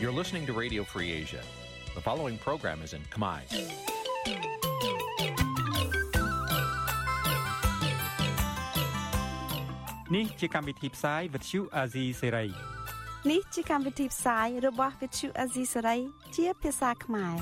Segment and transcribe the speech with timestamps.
[0.00, 1.42] You're listening to Radio Free Asia.
[1.96, 3.40] The following program is in Khmer.
[10.16, 12.48] នេះជាកម្មវិធីផ្សាយ Vuthu Azizi Serai
[13.30, 16.00] នេះជាកម្មវិធីផ្សាយរបស់ Vuthu Azizi Serai
[16.36, 17.36] ជាភាសាខ្មែរ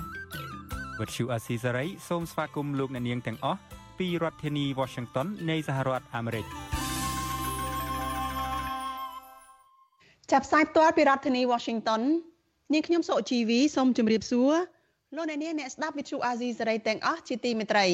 [0.99, 3.61] Vuthu Azizi Serai សូមស្វាគមន៍លោកអ្នកនាងទាំងអស់
[3.99, 6.47] ពីរដ្ឋធានី Washington នៃសហរដ្ឋអាមេរិក
[10.33, 12.03] ចាប់ផ្សាយផ្ទាល់ពីរដ្ឋធានី Washington
[12.74, 14.54] នាងខ្ញុំសុជីវីសូមជម្រាបសួរ
[15.16, 17.88] លោកអ្នកនាងអ្នកស្ដាប់ Vuthu Azizi Serai ទាំងអស់ជាទីមេត្រី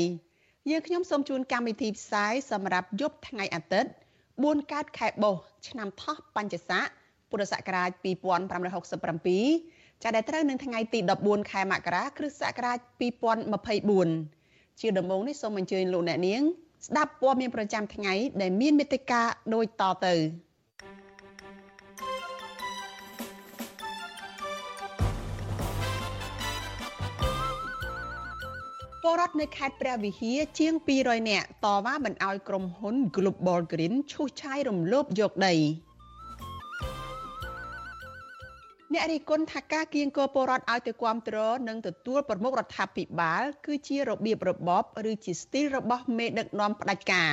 [0.70, 3.92] យើងខ្ញុំសូមជូនកម្មវិធីផ្សាយសម្រាប់យប់ថ្ងៃអាទិត្យ
[4.32, 6.88] 4កើតខែបុស្សឆ្នាំថោះបัญចស័ក
[7.30, 12.78] ពុរសករាជ2567ចាប់ដែលត្រូវនឹងថ្ងៃទី14ខែមករាគ្រិស្តសករាជ
[13.60, 16.42] 2024ជាដំបូងនេះសូមអញ្ជើញលោកអ្នកនាង
[16.88, 19.22] ស្ដាប់ព័ត៌មានប្រចាំថ្ងៃដែលមានមេត្តា
[19.54, 20.16] ដូចតទៅ
[29.10, 35.54] ពលរដ្ឋនៅខេត្តព្រះវិហារជាង200នាក់តវ៉ាមិនអោយក្រុមហ៊ុន Global Green ឈូសឆាយរំលោភយកដី
[38.94, 47.32] អ្នករីគុណថាការគៀងគរពលរដ្ឋឲ្យទៅគ្រប់គ្រងនិងទទួលប្រមុខរដ្ឋាភិបាល គឺជារបៀបរបបឬជាស្ទីលរបស់មេដឹកនាំផ្ដាច់ការ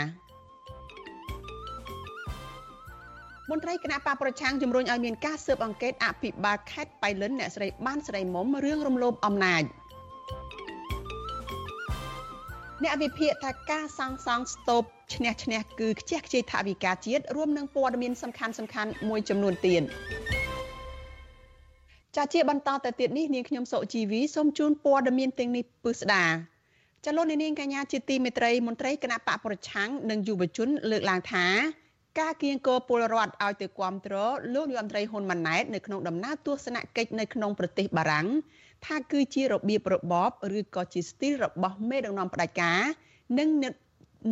[3.51, 9.65] មន្ត្រីគណៈបកប្រឆាំងជំរុញឲ្យមានការស៊ើបអង្កេតអភិបាលខេត្តបៃលិនអ្នកស្រីបានស្រីមុំរឿងរំលោភអំណាច។
[12.83, 14.83] អ្នកវិភាគថាការសាងសង់ស្ទូប
[15.15, 19.83] ឈ្នះឈ្នះគឺខ្ជះខ្ជាយថវិកាជាតិរួមនឹងព័ត៌មានសំខាន់សំខាន់មួយចំនួនទៀត
[22.17, 26.25] ចាជាបន្តទៅទៀតនេះនាងខ្ញុំសុជីវីសូមជូនព័ត៌មានទាំងនេះពឹស្ដា
[27.05, 31.47] ចលនានាងកញ្ញាជាទីមេត្រីមន្ត្រីគណៈបកប្រឆាំងនិងយុវជនលើកឡើងថា
[32.21, 34.15] ការគៀងគរពលរដ្ឋឲ្យទៅគាំទ្រ
[34.55, 38.27] លោកនាយរដ្ឋមន្ត្រីហ៊ុនម៉ាណែតនៅក្នុងដំណើរទស្សនកិច្ចនៅក្នុងប្រទេសបារាំង
[38.87, 42.81] ថាគឺជារបៀបរបបឬក៏ជាស្ទីលរបស់មេដឹកនាំផ្ដាច់ការ
[43.39, 43.49] និង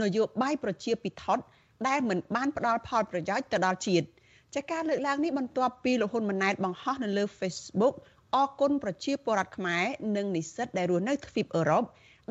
[0.02, 1.44] នយោបាយប្រជាពិធដ្ឋ
[1.88, 4.06] ដែលមិនបានផ្ដល់ផលប្រយោជន៍ទៅដល់ជាតិ
[4.54, 7.94] ចាការលើកឡើងនេះបន្ទាប់ពីលោកហ៊ុនម៉ាណែតបង្ហោះនៅលើ Facebook
[8.36, 9.84] អគុណប្រជាពលរដ្ឋខ្មែរ
[10.16, 11.84] និងនិស្សិតដែលរស់នៅទ្វីបអឺរ៉ុប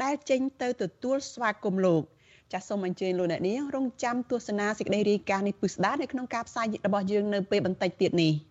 [0.03, 2.03] ដែលចេញទៅទទួលស្វាគមន៍លោក
[2.53, 8.33] ចាសសូមអញ្ជើញលោកអ្នកនាងរងចាំទស្សនាសេចក្តីរាយការណ៍នេះពិស្ដានៅក្នុងការផ្សាយរបស់យើងនៅពេលបន្តិចទៀតនេះ។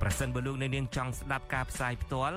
[0.00, 2.36] ប្រសិនបើលោកអ្នកនាងចង់ស្ដាប់ការផ្សាយផ្ទាល់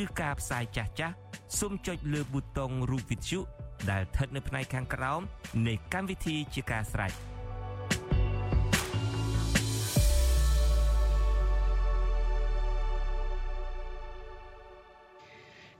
[0.00, 1.14] ឬការផ្សាយចាស់ចាស់
[1.58, 3.40] សូមចុចលើប៊ូតុងរូបវិទ្យុ
[3.90, 5.20] ដែលស្ថិតនៅផ្នែកខាងក្រោម
[5.66, 7.12] នៃកម្មវិធីជាការស្ដាយ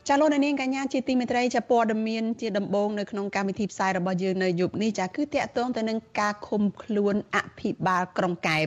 [0.09, 8.67] ចាលោកនាងកញ្ញាជាទីមេត្រីចាព័ត៌មានជាដំបូងនៅក្នុងកម្មវិធីផ្សាយរបស់យើងនៅយប់នេះចាគឺតាក់ទងទៅនឹងការឃុំខ្លួនអភិបាលក្រុងកែប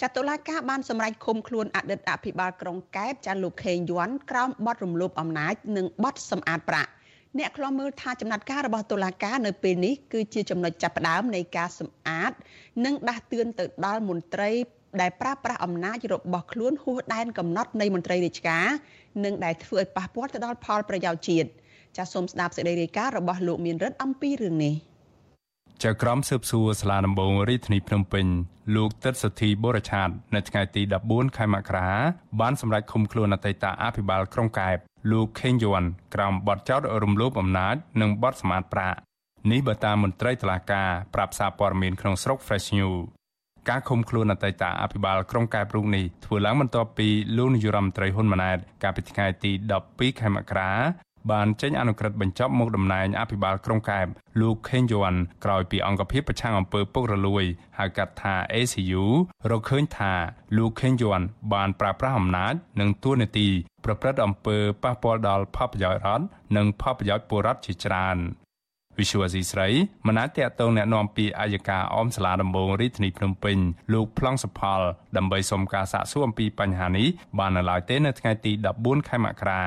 [0.00, 6.90] ចាតុលាការបានសម្រេចឃុំខ្លួនអតីតអភិបាលក្រុងកែបចាលោកខេងយួនក្រោមបទរំលោភអំណាចនិងបទសម្អាតប្រាក់
[7.38, 12.32] អ្នកខ្លំមើលថាចំណាត់ការរបស់តុលាការនៅពេលនេះគឺជាចំណុចចាប់ផ្ដើមនៃការសម្អាត
[12.84, 14.50] និងដាស់តឿនទៅដល់មន្ត្រី
[15.00, 18.66] ដែលប្រើប្រាស់អំណាចរបស់ខ្លួនហួសដែនកំណត់នៃមន្ត្រីរាជការ
[19.24, 21.48] និងដែលធ្វើឲ្យប៉ះពាល់ទៅដល់ផលប្រយោជន៍ជាតិ
[21.96, 24.74] ចាសសូមស្ដាប់សេចក្តីរាយការណ៍របស់លោកមានរិទ្ធអំពីរឿងនេះ
[25.84, 28.26] ចៅក្រមស៊ើបសួរសាលាដំបងរាជធានីភ្នំពេញ
[28.76, 31.90] លោកទឹកសុធីបូរឆាត នៅថ្ងៃទី14ខែមករា
[32.40, 34.76] បានសម្រេចឃុំខ្លួនអតីតអភិបាលក្រុងកែប
[35.10, 35.82] លោកខេងយួន
[36.14, 38.98] ក្រោមបទចោទរំលោភអំណាច និងបទសម្អាតប្រាក់
[39.50, 42.98] នេះបើតាមមន្ត្រីតុលាការប្រាប់សារព័ត៌មានក្នុងស្រុក Fresh News
[43.68, 49.52] ការឃុំខ្លួនអតីតអភិបាលក្រុងកែបរូបនេះធ្វើឡើងបន្ទាប់ពីលោកនាយរដ្ឋមន្ត្រីហ៊ុនម៉ាណែតកាលពីថ្ងៃទី
[49.86, 50.70] 12ខែមករា
[51.31, 54.07] បានចេញអនុក្រឹត្យបញ្ចប់មុខតំណែងអភិបាលក្រុងកែប
[54.41, 55.13] លោកខេងយួន
[55.43, 57.43] ក្រោយពីអង្គភាពប្រឆាំងអំពើពុករលួយ
[57.77, 59.03] ហៅកាត់ថា ACU
[59.51, 60.13] រកឃើញថា
[60.57, 61.21] លោកខេងយួន
[61.53, 63.47] បានប្រើប្រាស់អំណាចនិងទួនាទី
[63.85, 66.25] ប្រព្រឹត្តអំពើប៉ះពាល់ដល់ផលប្រយោជន៍រដ្ឋ
[66.57, 68.17] និងផលប្រយោជន៍ពលរដ្ឋជាច្រើន
[68.99, 69.67] វិសុវស៊ីស្រី
[70.07, 73.57] មណាតតតងแนะនាំពីអាយកាអមសាលាដំបងរាជធានីភ្នំពេញ
[73.93, 74.81] លោកប្លង់សផល
[75.17, 77.07] ដើម្បីសុំការសាកសួរអំពីបញ្ហានេះ
[77.39, 78.51] បាននៅឡើយទេនៅថ្ងៃទី
[78.81, 79.63] 14ខែមករា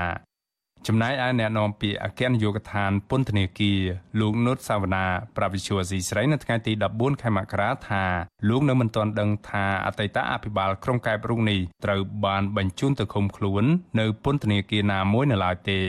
[0.87, 3.79] ចំណែកឯអ្នកនាំពាក្យអគ្គនាយកដ្ឋានពន្ធនាគារ
[4.19, 5.05] លោកនុតសាវណ្ណា
[5.37, 8.03] ប្រវិជ្ជាស៊ីស្រីនៅថ្ងៃទី14ខែមករាថា
[8.49, 13.63] លោកនៅមិនទាន់ដឹងថាអតីតអភិបាលក្រុងកែបរុងនេះត្រូវបានបញ្ជូនទៅឃុំខ្លួន
[13.99, 15.79] នៅពន្ធនាគារណាមួយនៅឡើយទេ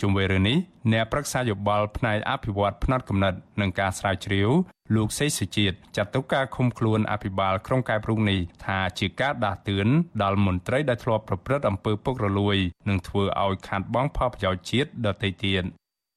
[0.00, 0.58] ជុំវិញរឿងនេះ
[0.92, 4.50] អ្នកប្រឹក្សាយោបល់ផ្នែកអភិវឌ្ឍផ្នែកកំណត់និងការស្រាវជ្រាវ
[4.94, 9.88] លោកសេសុជាតិចាត់ទុកការឃុំខ្លួនអភិបាលក្រុងកែបរុងនេះថាជាការដាស់តឿន
[10.22, 12.56] ដល់មន្ត្រីដែលធ្លាប់ប្រព្រឹត្តអំពើពុករលួយ
[12.88, 15.64] និងធ្វើឲ្យខាតបង់ផលប្រយោជន៍ជាតិដទៃទៀត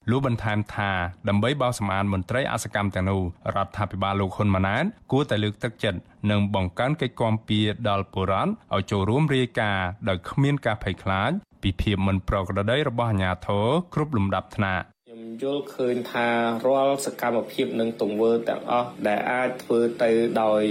[0.09, 0.91] លោកបន្ថែមថា
[1.29, 3.21] ដើម្បីបោសសម្អាតមន្ត្រីអសកម្មទាំងនោះ
[3.55, 5.99] រដ្ឋាភិបាលលោកហ៊ុនម៉ាណែតគួរតែលើកទឹកចិត្ត
[6.31, 11.31] និងបង្កើនកិច្ចគាំពារដល់ពលរដ្ឋឲ្យចូលរួមរាយការណ៍ដោយគ្មានការភ័យខ្លាច
[11.63, 16.27] ពីភាពមិនប្រក្រតីរបស់អាជ្ញាធរគ្រប់លំដាប់ថ្នាក់ខ្ញុំយល់ឃើញថា
[16.67, 20.11] រាល់សកម្មភាពនិងទង្វើទាំងអស់ដែលអាចធ្វើទៅ
[20.43, 20.63] ដោយ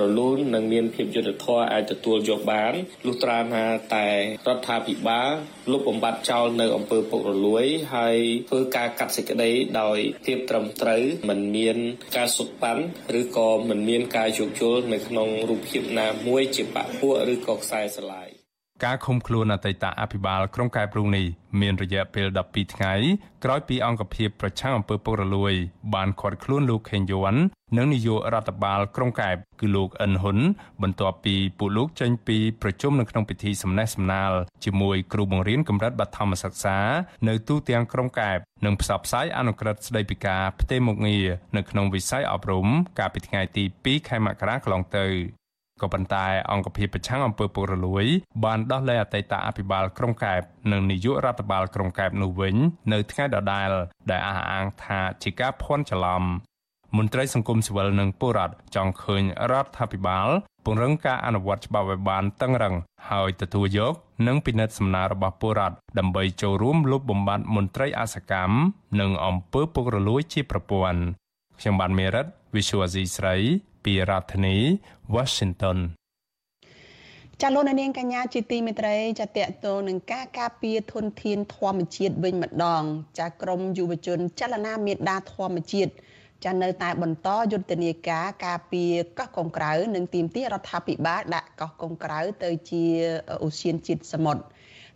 [0.00, 2.72] រលូននិងមានភាពយុត្តិធម៌អាចទទួលយកបាន
[3.06, 3.64] លុះត្រាណា
[3.94, 4.08] តែ
[4.46, 5.30] រដ្ឋាភិបាល
[5.72, 8.16] លុបបំបាត់ចោលនៅអំពើពុករលួយហើយ
[8.50, 11.76] ធ្វើការកាត់សេចក្តីដោយភាពត្រឹមត្រូវមិនមាន
[12.16, 12.84] ការសុខប៉ាន់
[13.20, 18.27] ឬក៏មិនមានការយោគយល់នៅក្នុងរូបភាពណាមួយជាបពពួកឬក៏ខ្សែស្រឡាយ
[18.84, 21.26] ការឃុំខ្លួនអតីតអភិបាលក្រុងកែបរុងនេះ
[21.60, 22.94] មានរយៈពេល12ថ្ងៃ
[23.44, 25.52] ក្រោយពីអង្គភាពប្រឆាំងអំពើពុករលួយ
[25.94, 27.34] បានឃាត់ខ្លួនលោកខេងយួន
[27.76, 30.38] និងនាយករដ្ឋបាលក្រុងកែបគឺលោកអិនហ៊ុន
[30.82, 34.32] បន្ទាប់ពីពួកលោកចេញពីប្រជុំនៅក្នុងពិធីសំណេះសំណាល
[34.64, 36.78] ជាមួយគ្រូបង្រៀនកម្រិតបឋមសិក្សា
[37.28, 41.26] នៅទូទាំងក្រុងកែបនិងផ្សព្វផ្សាយអនុក្រឹត្យស្តីពីការផ្ទេរមុខងារ
[41.56, 42.66] នៅក្នុងវិស័យអប់រំ
[42.98, 45.06] កាលពីថ្ងៃទី2ខែមករាកន្លងទៅ
[45.82, 48.04] ក៏ប៉ុន្តែអង្គភាពប្រឆាំងអំពើពុករលួយ
[48.44, 50.40] បានដោះលែងអតីតអភិបាលក្រុងកែប
[50.72, 52.56] និងនាយករដ្ឋបាលក្រុងកែបនោះវិញ
[52.92, 53.70] នៅថ្ងៃដដែល
[54.10, 56.22] ដែលអះអាងថាជាការភ័ន្តច្រឡំ
[56.96, 60.28] មន្ត្រីសង្គមស៊ីវិលនិងពលរដ្ឋចង់ឃើញរដ្ឋាភិបាល
[60.64, 62.74] ពង្រឹងការអនុវត្តច្បាប់ឲ្យបានតឹងរឹង
[63.10, 63.94] ហើយទទួលយក
[64.26, 68.56] និងពិនិត្យសំណើរបស់ពលរដ្ឋដើម្បីចូលរួមលុបបំបាត់មន្ត្រីអសកម្ម
[69.00, 71.00] និងអំពើពុករលួយជាប្រព័ន្ធ
[71.60, 73.36] ខ្ញុំបានមេរិត Visual Asia ស្រី
[73.84, 74.56] ពីរដ្ឋធានី
[75.14, 75.78] Washington
[77.42, 82.82] ចាលោកនាងកញ្ញាជាទីមេត្រីចាតកតងនឹងការការពារធនធានធម្មជាតិវិញម្ដង
[83.18, 85.92] ចាក្រមយុវជន ចលនាមេដាធម្មជាតិ
[86.44, 92.84] ចានៅតែបន្តយុទ្ធនាការការពារកោះកុងក្រៅនិងទីមទីរដ្ឋាភិបាលដាក់កោះកុងក្រៅទៅជា
[93.42, 94.42] អូសៀនជាតិសមុទ្រ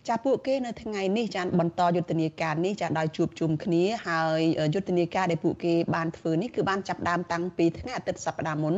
[0.08, 4.40] ចាពួកគេនៅថ្ងៃនេះចាបន្តយុទ្ធនាការនេះចាដោយជួបជុំគ្នាហើយ
[4.74, 8.74] យុទ្ធនាការដែលពួកគេបានធ្វើនេះគឺបានចាប់ដើមតាំងពីថ្ងៃអាទិត្យសប្តាហ៍មុន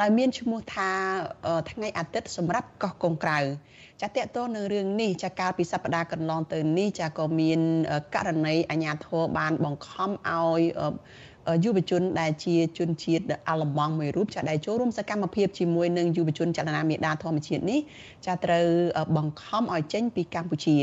[0.00, 0.90] ដោយមានឈ្មោះថា
[1.70, 3.38] ថ្ងៃអាទិត្យសម្រាប់កោះកុងក្រៅ
[4.00, 7.60] ចាតកតទៅនឹងរឿងនេះចាកាលពីសប្តាហ៍កន្លងទៅនេះចាក៏មាន
[8.14, 10.60] ករណីអាញាធរបានបង្ខំឲ្យ
[11.64, 17.80] យុវជនដែលជាជនជាតិអាល្លឺម៉ង់មួយរូបចាដែលចូលរួមសកម្មភាពជាមួយនឹងយុវជនចលនាមេដាធម្មជាតិនេះ
[18.26, 18.66] ចាត្រូវ
[19.16, 20.76] បង្ខំឲ្យចេញពីកម្ពុជា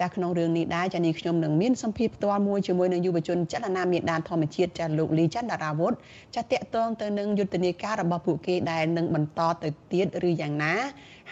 [0.00, 5.92] ចាក្នុងរឿងនេះដែរចានេះខ្ញុំនឹងមានសម្ភារផ្ទាល់មួយជាមួយនឹងយុវជនចលនាមេដាធម្មជាតិចាលោកលីច័ន្ទរាវុធ
[6.34, 10.74] ចាតកតងទៅនឹងយុទ្ធនាការរបស់ពួកគេដែលនឹងបន្តទៅទៀតឬយ៉ាងណា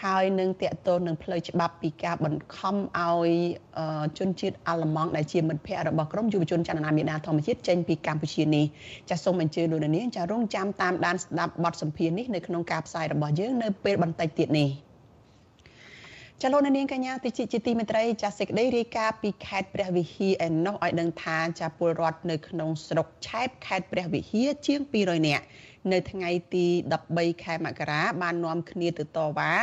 [0.03, 3.29] ហើយនឹងតកតននឹងផ្លូវច្បាប់ពីការបង្ខំឲ្យ
[4.17, 8.65] ជនជាតិអាល្លឺម៉ង់ដែលជាមិត្តភ័ក្តិរបស់ក្រមយុវជនចលនាមេដាធម្មជាតិចេញពីកម្ពុជានេះ
[9.09, 14.69] ចាសសូមអញ្ជើញលោកនាងចារងចាំតាមដានស្ដាប់បទសម្ភាសន៍នេះនៅក្នុងការផ្សាយរបស់យើងនៅពេលបន្តិចទៀតនេះ
[16.43, 25.45] ចលនានាងកញ្ញាតិចជាទីមេត្រីចាសសេចក្តីរាយការណ៍ពីខេត្តព្រះវិហារឯណោះឲ្យដឹងថាចាពលរដ្ឋនៅក្នុងស្រុកឆែបខេត្តព្រះវិហារជាង200នាក់
[25.91, 26.65] នៅថ្ងៃទី
[27.05, 29.53] 13ខែមករាបាននាំគ្នាទៅតវ៉ា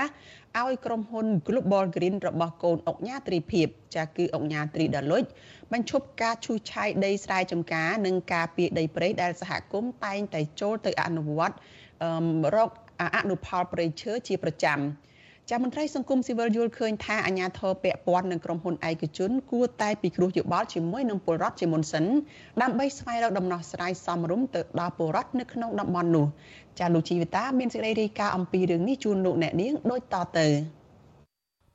[0.59, 5.25] ឲ្យក្រុមហ៊ុន Global Green របស់កូនអុកញ៉ាត្រីភិបចាគឺអុកញ៉ាត្រីដាលុច
[5.73, 11.57] បញ្ឈប់ការឈូសឆាយដីស្រែចម្ការនិងការពារដីព្រៃដែលសហគមន៍តែងតែចូលទៅអនុវត្ត
[12.57, 12.71] រក
[13.17, 14.81] អនុផលព្រៃឈើជាប្រចាំ
[15.51, 22.05] ចាមន្ត្រីសង្គមស៊ីវិលយល់ឃើញថាអាញាធរពាក់ព័ន្ធនឹងក្រុមហ៊ុនឯកជនគួរតែពិគ្រោះយោបល់ជាមួយនឹងពលរដ្ឋជាមុនសិន
[22.63, 26.27] ដើម្បីស្វែងរកដំណោះស្រាយសមរម្យទៅដល់ពលរដ្ឋនៅក្នុងតំបន់នោះ
[26.79, 30.47] ចាលោកជីវិតាមានសេចក្តីរាយការណ៍អំពីរឿងនេះជូនលោកអ្នកនាងដូចតទៅ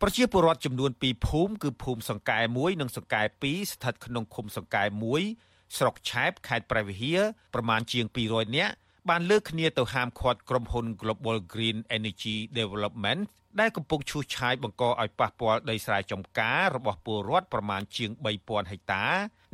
[0.02, 4.84] ប្រជាពលរដ្ឋចំនួន2ភូមិគឺភូមិសង្កែ1និងសង្កែ2ស្ថិតក្នុងឃុំសង្កែ
[5.30, 7.20] 1ស្រុកឆែបខេត្តព្រះវិហារ
[7.54, 8.74] ប្រមាណជាង200នាក់
[9.10, 13.22] បានលើកគ្នាទៅហាមឃាត់ក្រុមហ៊ុន Global Green Energy Development
[13.60, 19.06] ដែលកំពុងឈូសឆាយបង្កឲ្យប៉ះពាល់ដីស្រែចម្ការរបស់ពលរដ្ឋប្រមាណជាង3000ហិកតា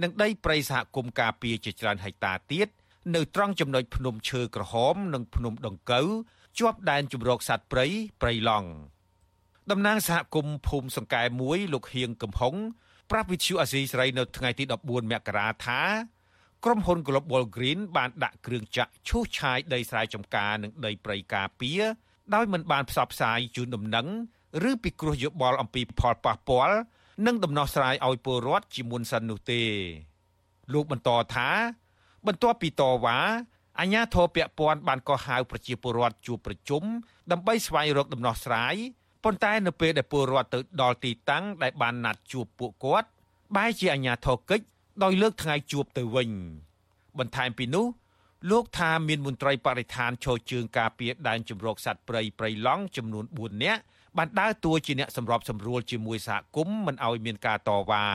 [0.04, 2.68] និងដីព្រៃសហគមន៍ការពារជាច្រើនហិកតាទៀត
[3.16, 6.08] នៅត្រង់ចំណុចភ្នំឈើក្រហម និងភ្នំដង្កូវ
[6.60, 7.86] ជាប់ដែនជំរកសត្វព្រៃ
[8.22, 8.70] ព្រៃឡង់
[9.72, 12.56] តំណាងសហគមន៍ភូមិសង្កែ1លោកហៀងកំហុង
[13.12, 15.82] ប្រាប់វិទ្យុអាស៊ីសេរីនៅថ្ងៃទី14មករាថា
[16.66, 21.82] ក្រុមហ៊ុន Global Green បានដាក់គ្រឿងចាក់ឈូសឆាយដីស្រែចម្ការនិងដីព្រៃការពារ
[22.36, 24.08] ដោយមិនបានផ្សព្វផ្សាយជូនដំណឹង
[24.70, 26.78] ឬពិគ្រោះយោបល់អំពីផលប៉ះពាល់
[27.26, 29.62] និងដំណោះស្រាយឲ្យពលរដ្ឋជាមុនសិននោះទេ
[30.74, 31.50] លោកបន្តថា
[32.28, 33.18] បន្ទាប់ពីតវ៉ា
[33.80, 36.84] អាជ្ញាធរពាក់ព័ន្ធបានកោះហៅប្រជាពលរដ្ឋជួបប្រជុំ
[37.32, 38.76] ដើម្បីស្វែងរកដំណោះស្រាយ
[39.24, 43.08] ប៉ុន្តែនៅពេលដែលពលរដ្ឋទៅដល់ទីតាំងដែលបានណាត់ជួបពួកគាត់
[43.56, 44.66] បែរជាអាជ្ញាធរកិច្ច
[45.04, 46.30] ដោយលើកថ្ងៃជួបទៅវិញ
[47.20, 47.86] បន្ថែមពីនោះ
[48.51, 53.82] លោកថាមានមន្ត្រីបរិស្ថានឈរជើងការពារដែនជំរកសត្វព្រៃព្រៃឡង់ចំនួន4នាក់
[54.18, 58.06] បានដើរតួជាអ្នកសម្របសម្រួលជាមួយសហគមន៍មិនឲ្យមានការតវ៉ា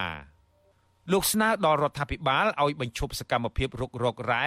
[1.13, 4.47] លោកស្នើដល់រដ្ឋាភិបាលឲ្យបញ្ឈប់សកម្មភាពរុករករ៉ែ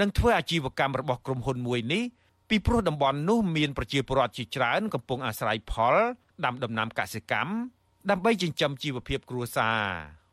[0.00, 2.02] និងធ្វើអាជីវកម្មរបស់ក្រុមហ៊ុនមួយនេះ
[2.48, 5.94] ពីព្រោះតំបន់នោះមានប្រជាពលរដ្ឋជាច្រើនកំពុងអាស្រ័យផល
[6.44, 7.52] ដាំដំណាំកសិកម្ម
[8.10, 10.23] ដើម្បីចិញ្ចឹមជីវភាពគ្រួសារ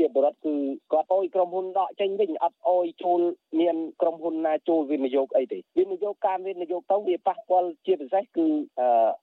[0.00, 0.54] ជាបរិបទគឺ
[0.92, 3.20] គាត់អោយក្រុមហ៊ុនដកចេញវិញអត់អោយចូល
[3.60, 8.46] មានក្រុមហ៊ុនណាចូលវិនិយោគអីទេវិនិយោគការវិនិយោគទៅវាប៉ះពាល់ជាពិសេសគឺ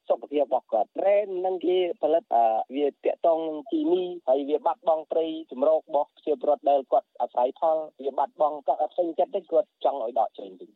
[0.10, 2.24] សុខភាពរបស់គាត់រ៉ែនឹងគេផលិត
[2.76, 10.70] វាតាក់ទងនឹងគីមីហើយវាបាត់បង់ព្រៃចម្រោករបស់ជាបរិបទដែលគាត់អាស្រ័យផលវាបាត់បង់គាត់អត់ពេញចិត្តទេគាត់ចង់ឲ្យដកចេញវិញ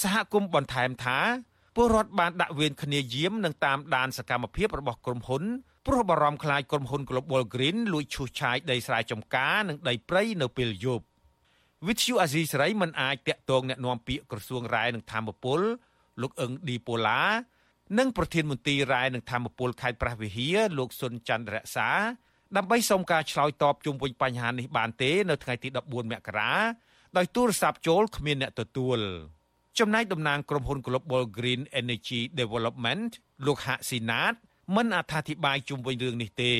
[0.00, 1.18] សហគមន៍បន្ថែមថា
[1.75, 5.43] ពលរដ្ឋបានដាក់វេនគ្នាយាមនិងតាមដានសកម្មភាពរបស់ក្រុមហ៊ុន
[5.87, 11.05] ព្រោះបារម្ភខ្លាចក្រុមហ៊ុន Global Green លួចឈូសឆាយដីស្រែចម្ការនិងដីព្រៃនៅពេលយប់
[11.87, 15.59] វិទ្យុអាស៊ីសេរីមិនអាចតាក់ទងแนะនាំពាក្យក្រសួងរាយនឹងធម្មពល
[16.21, 17.21] លោកអឹងឌីប៉ូឡា
[17.99, 21.89] និងប្រធានមន្ត្រីរាយនឹងធម្មពលខេត្តព្រះវិហារលោកសុនច័ន្ទរក្សា
[22.57, 26.53] ដើម្បីសូមការឆ្លើយតបជុំវិញបញ្ហានេះបានទេ នៅថ្ងៃទី14មករា
[27.17, 28.99] ដោយទូរស័ព្ទចូលគ្មានអ្នកទទួល
[29.80, 33.10] ចំណែកតំណាងក្រុមហ៊ុន Global Green Energy Development
[33.46, 34.34] លោកហាក់ស៊ីណាត
[34.76, 36.54] មិនអត្ថាធិប្បាយជុំវិញរឿងនេះទេ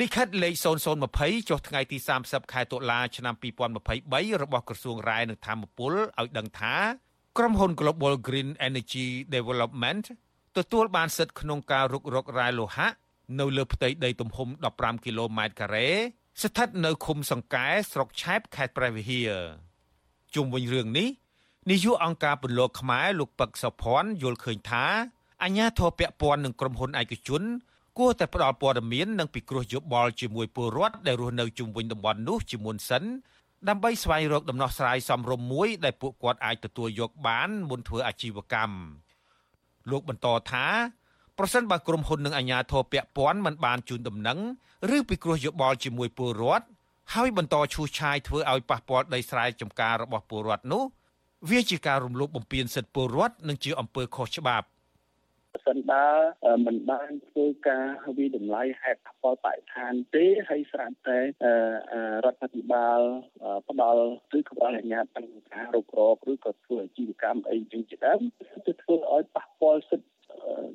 [0.00, 0.54] លិខិតលេខ
[1.02, 3.34] 0020ចុះថ្ងៃទី30ខែតុលាឆ្នាំ
[3.82, 6.76] 2023របស់ក្រសួងរាយនឹងធម្មពលឲ្យដឹងថា
[7.38, 10.04] ក្រុមហ៊ុន Global Green Energy Development
[10.56, 12.88] ទទួលបានសិទ្ធិក្នុងការរុករករ៉ែលោហៈ
[13.40, 15.88] នៅលើផ្ទៃដីទំហំ15គីឡូម៉ែត្រការ៉េ
[16.42, 19.30] ស្ថិតនៅឃុំសង្កែស្រុកឆែបខេត្តព្រះវិហារ
[20.34, 21.08] ជុំវិញរឿងនេះ
[21.70, 24.84] នាយកអង្គការពន្លកខ្មែរលោកពឹកសុភ័ណ្ឌយល់ឃើញថា
[25.44, 27.42] អញ្ញាធរពពាន់នឹងក្រុមហ៊ុនឯកជន
[27.98, 33.04] គួរតែផ្ដល់ព័ត៌មាននិងពិគ្រោះយោបល់ជាមួយពលរដ្ឋដែលរស់នៅជុំវិញតំបន់នោះជាមុនសិន
[33.68, 38.76] ដើម្បីស្វែងរកដំណោះស្រាយសមរម្យមួយដែលពួកគាត់អាចទទួលយកបានមុនធ្វើអាជីវកម្ម
[39.90, 40.66] លោកបន្តថា
[41.38, 44.38] ប្រសិនបើក្រុមហ៊ុននិងអាជ្ញាធរពាក់ព័ន្ធមិនបានជូនដំណឹង
[44.96, 46.66] ឬពិគ្រោះយោបល់ជាមួយពលរដ្ឋ
[47.14, 50.84] ហើយបន្តឈូសឆាយធ្វើឲ្យប៉ះពាល់ដីស្រែចម្ការរបស់ពលរដ្ឋនោះ
[51.48, 54.66] វាជាការរំលោភបំពានសិទ្ធិពលរដ្ឋនិងជាអំពើខុសច្បាប់
[55.54, 56.06] ប្រសិនបើ
[56.66, 61.24] មិនបានធ្វើការវិតម្លៃហេតុផលបរិស្ថានទេហើយស្រាប់តែរ
[62.32, 63.00] ដ្ឋាភិបាល
[63.68, 64.02] ផ្ដល់
[64.38, 68.20] ឬក៏អនុញ្ញាតបញ្ហារុករកឬក៏ធ្វើអាជីវកម្មអីចឹងជាដើម
[68.66, 70.10] ទៅធ្វើឲ្យប៉ះពាល់សិទ្ធិ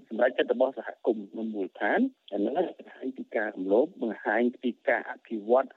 [0.09, 1.99] សម្រាប់ចិត្តរបស់សហគមន៍នៅមូលដ្ឋាន
[2.33, 5.67] អានេះបង្ហាញពីការរំលោភបង្ហាញពីការអភិវឌ្ឍ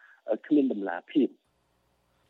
[0.47, 1.28] គ្មានតម្លាភាព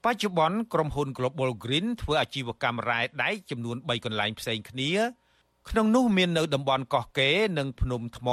[0.05, 4.93] បច្ចុប្បន្នក្រុមហ៊ុន Global Green ធ្វើអាជីវកម្មរ៉ែដែកចំនួន3កន្លែងផ្សេងគ្នា
[5.71, 8.29] ក្នុងនោះមាននៅតំបន់កោះកេរនិងភ្នំថ្ម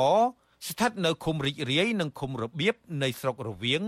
[0.68, 3.84] ស្ថិតនៅឃុំរីករាយនិងឃុំរបៀបនៃស្រុករវៀង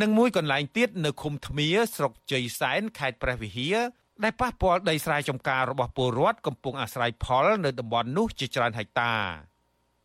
[0.00, 3.76] និងមួយកន្លែងទៀតនៅឃុំថ្មៀស្រុកជ័យសែនខេត្តព្រះវិហារ
[4.24, 9.14] ដែលប៉ះពាល់ដីស្រែចម្ការរបស់ពលរដ្ឋកំពុងអាស្រ័យផលនៅតំបន់នោះជាច្រើនហិកតា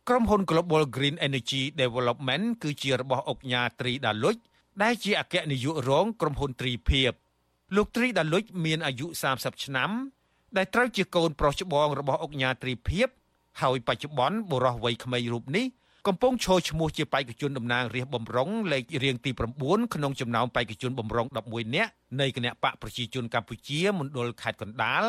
[0.08, 4.36] ក្រុមហ៊ុន Global Green Energy Development គឺជារបស់អុកញ៉ាត្រីដាលុច
[4.82, 7.12] ដែលជាអគ្គនាយករងក្រុមហ៊ុនត្រីភិប
[7.76, 9.90] លោកត្រីដាលុចមានអាយុ30ឆ្នាំ
[10.56, 13.08] ដែលត្រូវជាកូនប្រុសច្បងរបស់អុកញ៉ាត្រីភិប
[13.62, 15.66] ហើយបច្ចុប្បន្នបុរសវ័យក្មេងរូបនេះ
[16.06, 19.30] កំពុងឈរឈ្មោះជាបេក្ខជនតំណាងរាស្ត្របំរុងលេខរៀងទី
[19.62, 21.90] 9ក្នុងចំណោមបេក្ខជនបំរុង11នាក់
[22.20, 25.04] នៃគណៈបកប្រជាជនកម្ពុជាមណ្ឌលខេត្តកណ្ដាល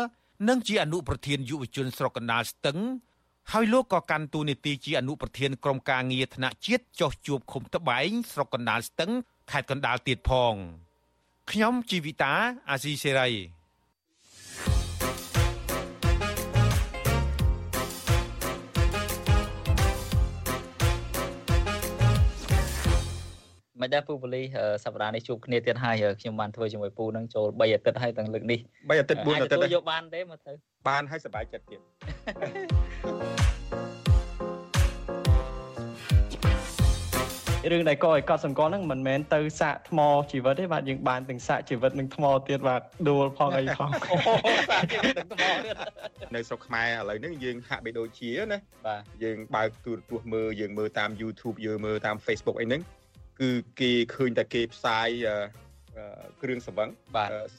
[0.47, 2.79] និងជាអនុប្រធានយុវជនស្រុកកណ្ដាលស្ទឹង
[3.51, 9.11] ហើយលោកក៏កាន់តួនាទីជាអនុប្រធានក្រុមការងារថ្នាក់ជាតិចោះជួបឃុំត្បែងស្រុកកណ្ដាលស្ទឹង
[9.51, 10.53] ខេត្តកណ្ដាលទៀតផង
[11.51, 12.33] ខ្ញុំជីវិតា
[12.69, 13.29] អាស៊ីសេរី
[23.81, 24.43] មិនដែរពូប៉ូលី
[24.83, 30.53] សប្តាហ៍នេះជួបគ្នាទៀតហើយខ្ញុំបានធ្វើជាមួយពូនឹងចូល3អាទិត្យហើយទាំងលើកនេះ3អាទិត្យ4អាទិត្យយកបានទេមកទៅ
[30.87, 31.79] បានហើយសប្បាយចិត្តទៀត
[37.71, 39.99] រឿងដែលកឲ្យកត់សម្គាល់ហ្នឹងមិនមែនទៅសាកថ្ម
[40.31, 43.89] ជីវិតទេបាទយើងបានទាំងសាកជីវិតនិងថ្មទៀតបាទដួលផងអីផង
[44.69, 45.75] សាកជីវិតនិងថ្មទៀត
[46.35, 52.81] នៅស្រុកខ្មែរឥឡូវហ្នឹងយើងហាក់បីដូចជាណាបាទយើងបើកទូរទស្សន៍មើលយើងមើលតាម YouTube យើងមើលតាម Facebook អីហ្នឹង
[53.41, 53.49] គឺ
[53.81, 55.09] គេឃើញតែគេផ្សាយ
[56.41, 56.89] គ្រឿងស្រវឹង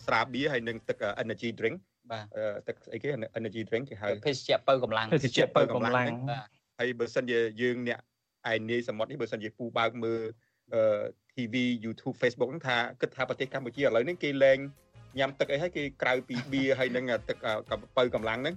[0.06, 1.76] ស្រាបៀរហើយនិងទឹក energy drink
[2.12, 2.24] បាទ
[2.68, 3.08] ទឹកអីគេ
[3.38, 6.12] energy drink គេហៅភេសជ្ជៈបើកម្លាំងភេសជ្ជៈបើកម្លាំង
[6.78, 8.00] ហើយបើសិនជាយើងអ្នក
[8.52, 10.20] ឯនាយសមុទ្រនេះបើសិនជាពូបើកមើល
[10.74, 11.02] អឺ
[11.34, 14.58] TV YouTube Facebook ហ្នឹងថាគិតថាប្រទេសកម្ពុជាឥឡូវហ្នឹងគេលែង
[15.18, 17.36] ញ៉ាំទឹកអីហើយគេក្រៅពីបៀហើយនឹងទឹក
[17.70, 18.54] កំពៅកម្លាំងហ្នឹង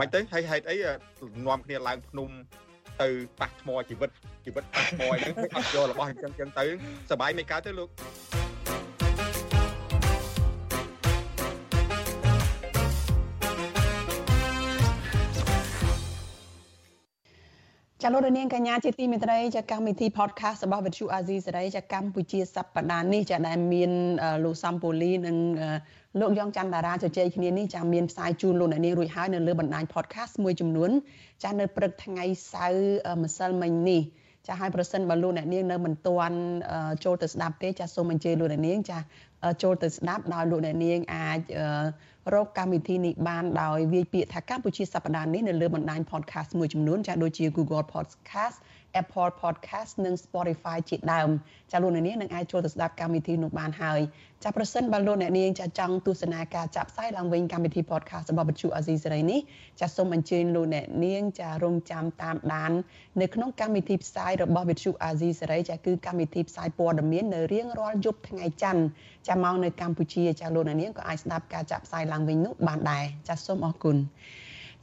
[0.00, 0.76] មិនទៅហើយហេតុអី
[1.46, 2.30] នាំគ្នាឡើងភ្នំ
[3.02, 3.08] ទៅ
[3.40, 4.10] ប៉ះថ្មជីវិត
[4.44, 6.64] ជីវិតប៉ះថ្មហ្នឹងអត់យករបស់អញ្ចឹងអញ្ចឹងទៅ
[7.10, 7.88] សបាយមិនកើតទេលោក
[18.12, 23.90] លោកនាងកញ្ញាជាទីមេត្រីចាកម្មវិធី podcast របស់វិទ្យុអាស៊ីសេរីចាកម្ពុជាសប្តាហ៍នេះចាដែលមាន
[24.44, 25.36] លោកសំពូលីនិង
[26.20, 30.90] លោកយ៉ងច័ន្ទតារាជជែកគ្នានេះចាមានផ្សាយជូនលោកអ្នកនាងរួចហើយនៅលើបណ្ដាញ podcast មួយចំនួន
[31.42, 34.02] ចានៅព្រឹកថ្ងៃសៅរ៍ម្សិលមិញនេះ
[34.46, 36.38] ចាឲ្យប្រសិនបើលោកអ្នកនាងនៅមិនទាន់
[37.04, 38.98] ចូលទៅស្ដាប់ទេចាសូមអញ្ជើញលោកអ្នកនាងចា
[39.62, 41.38] ចូលទៅស្ដាប់ដោយលោកអ្នកនាងអាច
[42.34, 48.58] រកកម្មវិធីនេះបានដោយវាយពាក្យថាកម្ពុជាសប្តាហ៍នេះនៅលើបណ្ដាញ podcast មួយចំនួនចាដូចជា Google Podcast
[49.00, 51.30] Apple Podcast និង Spotify ជាដើម
[51.72, 54.00] ចាលោកអ្នកនាងនឹងអាចចូលទៅស្ដាប់កម្មវិធីនោះបានហើយ
[54.44, 59.40] ចាប្រសិនបើលោកអ្នកនាងចាចង់ទស្សនាការចាប់ផ្សាយឡើងវិញកម្មវិធី podcast របស់វិទ្យុអាស៊ីសេរីនេះ
[59.80, 62.72] ចាសូមអញ្ជើញលោកអ្នកនាងចារងចាំតាមដាន
[63.20, 68.82] នៅក្នុងកម្មវិធីផ្សាយរបស់វិទ្យុអាស៊ីសេរីចាគឺកម្មវិធីផ្សាយព័ត៌មាននៅរៀងរាល់យប់ថ្ងៃច័ន្ទ
[69.28, 73.96] ចាមកនៅកម្ពុជាចាលោកអ្នកនាងក៏អាចស្ដាប់ការចាក់ផ្សាយឡើងវិញនោះបានដែរចាសូមអរគុណ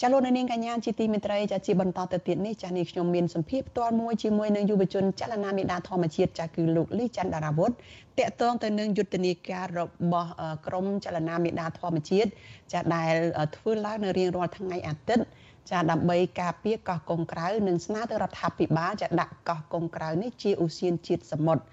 [0.01, 10.31] ចាលោកនាងកញ្ញាជាទីមេត្រីចាជាបន្តទៅទៀតនេះចានេះខ្ញុំមានសម្ភារផ្ទាល់មួយជាមួយនឹងយុវជនចលនាមេដាធម្មជាតិចាគឺលោកលីច័ន្ទដារាវុធតកតងទៅនឹងយុទ្ធនាការរបស់
[10.67, 12.29] ក្រមចលនាមេដាធម្មជាតិ
[12.73, 13.13] ចាដែល
[13.57, 15.25] ធ្វើឡើងនៅរៀងរាល់ថ្ងៃអាទិត្យ
[15.71, 21.63] ចាដើម្បីការពារកោះកុងក្រៅនិងស្នើទៅរដ្ឋាភិបាលចាដាក់កោះកុងក្រៅនេះជាឧស្សាហជាតិសមុទ្រ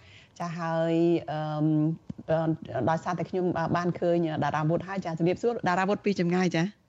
[0.40, 0.94] ចាហើយ
[1.30, 2.48] អឺ
[2.90, 3.44] ដោយសារតែខ្ញុំ
[3.76, 6.83] បានឃើញតារាវុធហើយចាជំរាបសួរតារាវុធពីចម្ងាយចា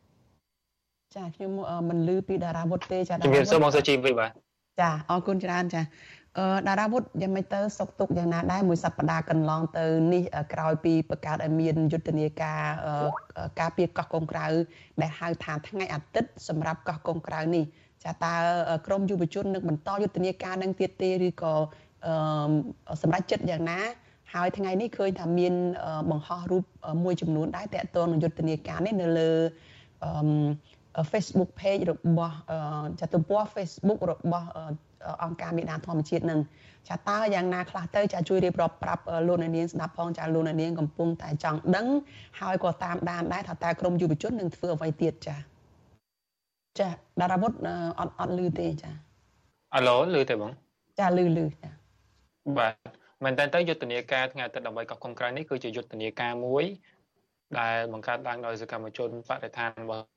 [1.18, 1.52] ចាខ្ញុំ
[1.90, 4.32] មិនលឺពីតារាវុធទេចាជំរាបសួរបងសុជីវិបាទ
[4.82, 5.82] ចាអរគុណច្រើនចា
[6.38, 12.62] អឺតារាវុធយ៉ាងម៉េចទៅសុកទុកយ៉ាងណាដែរមួយសប្តាហ៍កន្លងទៅនេះក្រោយពីបង្កើតឲ្យមានយុទ្ធនាការ
[13.60, 14.46] ការពារកោះកុងក្រៅ
[15.02, 17.64] ដែលហៅថាថ្ងៃអាទិត្យសម្រាប់កោះកុងក្រៅនេះ
[18.04, 18.36] ចាតើ
[18.88, 21.54] ក្រមយុវជននឹងបន្តយុទ្ធនាការនឹងទៀតទេឬក៏
[23.02, 23.80] សម្រាប់ចិត្តយ៉ាងណា
[24.34, 25.54] ហើយថ្ងៃនេះឃើញថាមាន
[26.12, 26.64] បង្ហោះរូប
[27.04, 29.32] មួយចំនួនដែរតកតងនឹងយុទ្ធនាការនេះនៅលើ
[30.04, 30.12] អឺ
[31.12, 32.36] Facebook page របស់
[33.00, 34.48] ចាទំព័រ Facebook របស់
[35.24, 36.40] អង្គការមេដាធម្មជាតិនឹង
[36.90, 41.88] ចាតើយ៉ាងណាខ្លះទៅចាជួយរៀបរាប់ប្រាប់លោកអ្នកនាងស្ដាប់ផងចាលោកអ្នកនាងកំពុងតែចង់ដឹង
[42.40, 45.36] ហើយក៏តាមដានដែរថាតើក្រមយុវជននឹងធ្វើអ្វីទៀតចា
[46.80, 47.52] ចាតារាវុធ
[48.00, 48.92] អត់អត់លឺទេចា
[49.76, 50.52] អាឡូលឺទេបង
[51.00, 51.70] ចាលឺលឺចា
[52.58, 52.74] បាទ
[53.24, 56.66] មែនតើទៅយុទ្ធនាការថ្ងៃអាទិត្យដើម្បីកោះកុងក្រៅនេះគឺជាយុទ្ធនាការមួយ
[57.60, 60.15] ដែលបង្កើតឡើងដោយសកម្មជនបរិស្ថានរបស់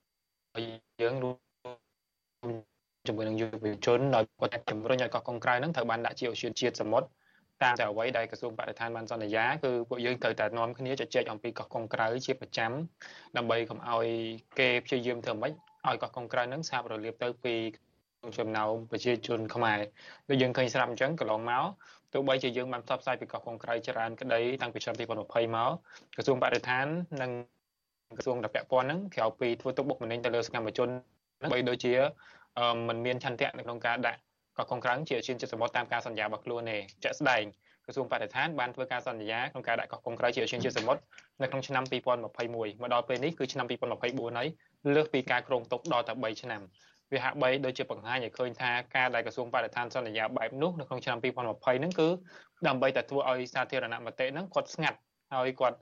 [1.02, 1.36] យើងរួម
[3.06, 7.08] ជាមួយនឹងយុវជនដោយគាត់ជំរុញឲ្យកោះកុងក្រៅហ្នឹងត្រូវបានដាក់ជាឧស្សាហជាតិសមុទ្រ
[7.62, 12.72] តាមតែអ្វីដែលក្រសួងបរិស្ថានបានសន្យាគឺពួកយើងត្រូវតែនាំគ្នាជជែកអំពីកោះកុងក្រៅជាប្រចាំ
[13.36, 14.06] ដើម្បីកុំឲ្យ
[14.58, 15.52] គេព្យាយាមធ្វើម៉េច
[15.86, 17.54] ឲ្យកោះកុងក្រៅហ្នឹងសាបរលាបទៅពី
[18.38, 19.80] ចំណោមប្រជាជនខ្មែរ
[20.28, 21.64] ដូចយើងឃើញស្រាប់អញ្ចឹងកន្លងមក
[22.12, 25.18] ទោះបីជាយើងបានផ្សព្វផ្សាយពីកោះកុងក្រៅច្រើនក្តីតាំងពីឆ្នាំ2020
[25.56, 25.70] មក
[26.14, 26.86] ក្រសួងបរិស្ថាន
[27.22, 27.30] និង
[28.16, 30.88] ក្រសួងដែលពាក់ព័ន្ធហ្នឹងក្រៅពីធ្វើទុកបុកម្នេញទៅលើសកម្មជន
[31.52, 31.92] បីដូចជា
[32.88, 34.18] มันមានឆន្ទៈនៅក្នុងការដាក់
[34.56, 37.42] កោះកុងក្រៅជាជាចិត្តសមុទ្រតាមការសន្យារបស់ខ្លួនទេជាក់ស្ដែង
[37.84, 41.00] ក្រសួងបរិស្ថានបានធ្វើការសន្យាក្នុងការដាក់កោះកុងក្រៅជាជាសមុទ្រ
[41.42, 44.48] នៅក្នុងឆ្នាំ2021មកដល់ពេលនេះគឺឆ្នាំ2024ហើយ
[44.94, 46.62] លើសពីការគ្រោងទុកដល់តែ3ឆ្នាំ
[47.12, 52.08] វាហាក់បីដូចជាបង្ហាញឲ្យឃើញថាការដែលក្រសួងបរិស្ថានសន្យាបែបនោះនៅក្នុងឆ្នាំ2020ហ្នឹងគឺ
[52.66, 54.98] ដើម្បីតែធ្វើឲ្យសាធារណមតិហ្នឹងគាត់ស្ងាត់
[55.34, 55.78] ហើយគាត់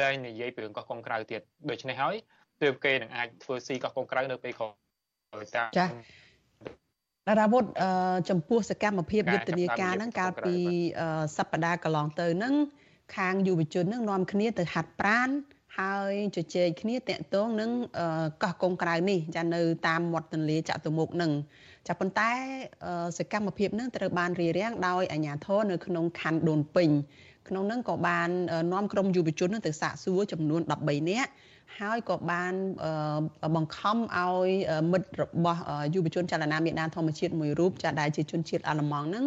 [0.00, 2.16] លែងនិយាយពីរឿងកោះកុងក្រៅទៀតដូច្នេះហើយ
[2.62, 4.68] ទើបគេនឹងអាចធ្វើស៊ីកោះកុងក្រៅនៅពេលក្រោ
[5.42, 7.64] យតាមចាតារាវុធ
[8.30, 10.56] ចំពោះសកម្មភាពយុទ្ធនាការហ្នឹងកាលពី
[11.36, 12.54] សប្តាហ៍កន្លងទៅហ្នឹង
[13.16, 15.28] ខាងយុវជនហ្នឹងនាំគ្នាទៅហាត់ប្រាន
[15.78, 17.70] ហើយជជែកគ្នាតាក់ទងនឹង
[18.42, 21.32] កោះកុងក្រៅនេះចានៅតាមមាត់ទន្លេចតុមុខនឹង
[21.88, 22.30] ចាប៉ុន្តែ
[23.18, 26.90] សកម្មភាពនឹងត្រូវបានរារាំងដោយអាជ្ញាធរនៅក្នុងខណ្ឌដូនពេញ
[27.48, 28.28] ក្នុងនោះក៏បាន
[28.72, 31.30] នាំក្រុមយុវជនទៅសាកសួរចំនួន13នាក់
[31.78, 32.52] ហើយក៏បាន
[33.56, 34.48] បង្ខំឲ្យ
[34.92, 35.60] មិត្តរបស់
[35.94, 39.24] យុវជនចលនាមេដានធម្មជាតិមួយរូបចាដែលជាជនជាតិអាល្លឺម៉ង់ហ្នឹង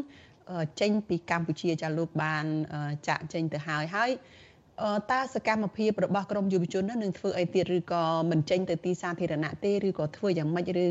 [0.82, 2.45] ចេញពីកម្ពុជាចាលោកបាន
[3.08, 4.12] ចាក់ចេញទៅហើយហើយ
[5.12, 10.86] តើសកម្មភាពរបស់ក្រមយុវជននឹងធ្វើអីទៀតឬក៏មិនចេញទៅទីសាធារណៈទេឬក៏ធ្វើយ៉ាងម៉េចឬ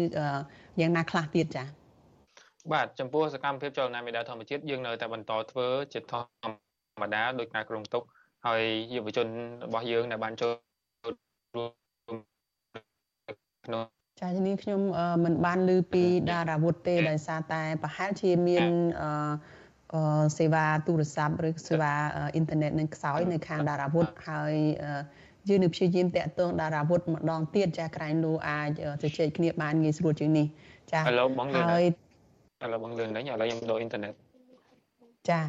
[0.80, 1.66] យ៉ាងណាខ្លះទៀតចា៎
[2.72, 6.65] បាទចំពោះសកម្មភាពចលនាមេដាធម្មជាតិយើងនៅតែបន្តធ្វើជាធម្ម
[6.96, 8.02] ម្មតាដោយការគ្រោងទុក
[8.46, 8.62] ហើយ
[8.94, 9.26] យុវជន
[9.64, 10.52] របស់យើងដែលបានចូល
[11.56, 11.64] រួ
[12.14, 12.16] ម
[13.66, 13.82] ក្នុង
[14.20, 14.80] ចាជំនាញខ្ញុំ
[15.24, 18.64] មិនបានឮពីតារាវុធទេដោយសារតែប្រហែលជាមាន
[19.94, 24.54] អឺសេវាទូរស័ព្ទឬសេវាអ៊ីនធឺណិតនឹងខ្សោយនៅខាងតារាវុធហើយ
[25.48, 28.68] យើងនឹងព្យាយាមតាក់ទងតារាវុធម្ដងទៀតចាក្រែងលោកអាច
[29.02, 30.46] ជជែកគ្នាបានងាយស្រួលជាងនេះ
[30.92, 31.84] ចាឥឡូវបងលឿនហើយ
[32.64, 34.12] ឥឡូវបងលឿននេះឥឡូវខ្ញុំដូរអ៊ីនធឺណិត
[35.30, 35.40] ចា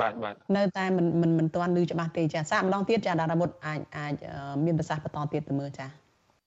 [0.00, 4.14] បាទបាទនៅតែមិនមិនមិនទាន់ឮច្បាស់ទេចាសាកម្ដងទៀតចាតារាវុធអាចអាច
[4.64, 5.86] មានប្រសាសន៍បន្តទៀតទៅមើលចា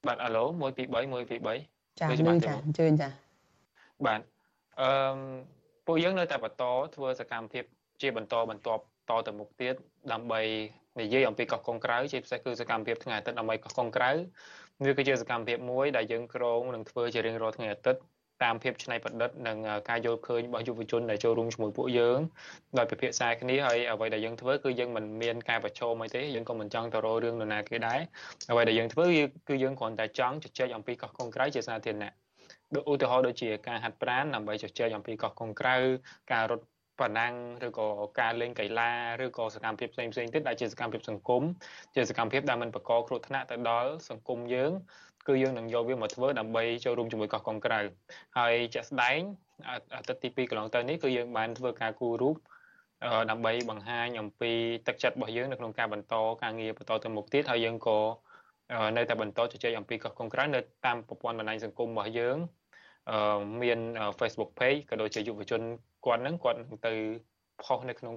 [0.08, 2.10] បាទអាឡូ1 2 3 1 2 3ចាឮ
[2.46, 3.10] ចាអញ្ជើញចា
[4.06, 4.22] បាទ
[4.82, 4.90] អឺ
[5.88, 6.64] ពួកយើងនៅតែបន្ត
[6.96, 7.64] ធ្វើសកម្មភាព
[8.02, 9.76] ជាបន្តបន្ទាប់តទៅមុខទៀត
[10.12, 10.42] ដើម្បី
[11.02, 14.12] និយាយអំពីកោះកុងក្រៅជាពិសេសគឺសកម្មភាពថ្ងៃអាទិត្យដើម្បីកោះកុងក្រៅ
[14.86, 18.02] វាគឺជាសកម្មភាពមួយដែលយើងក្រងនឹងធ្វើជារៀងរាល់ថ្ងៃអាទិត្យ
[18.44, 19.58] តាមភាពច្នៃប្រឌិតនិង
[19.90, 22.20] ការយល់ឃើញរបស់យុវជនដែលចូលរួមជាមួយពួកយើង
[22.78, 28.00] ដោយពិភាក្សាគ្នាហើយអ្វីដែលយើងធ្វើគឺយើងមិនមានការប្រឈមអីទេយើងក៏មិនចង់ទៅរករឿងនរណាគេដែរ
[28.52, 29.06] អ្វីដែលយើងធ្វើ
[29.50, 32.12] គឺយើងគ្រាន់តែចង់ជជែកអំពីកោះកុងក្រៅជាសាធារណៈ
[32.76, 35.76] ដូចឧទាហរណ៍ដូចជាការហាត់ប្រាណដើម្បីជជែកអំពីកោះកុងក្រៅ
[36.32, 36.66] ការរត់
[37.00, 37.34] ប៉ណ្ណាំង
[37.68, 37.88] ឬក៏
[38.20, 38.92] ការលេងកីឡា
[39.24, 41.44] ឬក៏សកម្មភាពផ្សេងផ្សេងទៀតដែលជាសកម្មភាពសង្គម
[41.96, 44.72] ជាសកម្មភាពដែលមិនបង្កគ្រោះថ្នាក់ទៅដល់សង្គមយើង
[45.28, 47.80] គឺយើងនឹងយកវាមកធ្វើដើម្បីចូលរួមជាមួយកោះកុងក្រៅ
[48.38, 49.20] ហើយជាក់ស្ដែង
[49.96, 52.36] អាទិត្យទី2កន្លងទៅនេះគឺយើងបានធ្វើការគូររូប
[53.32, 54.52] ដើម្បីបង្ហាញអំពី
[54.88, 58.00] ទឹកចិត្តរបស់យើងនៅក្នុងការបន្តការងារបន្តទៅមុខទៀតហើយយើងក៏
[58.98, 62.38] នៅតែបន្តជជែកអំពីកោះកុងក្រៅនៅតាមប្រព័ន្ធបណ្ដាញសង្គមរបស់យើង
[63.62, 63.80] មាន
[64.20, 65.62] Facebook page ក៏ដូចជាយុវជន
[66.06, 66.94] គាត់ហ្នឹងគាត់នឹងទៅ
[67.64, 68.14] ផុសនៅក្នុង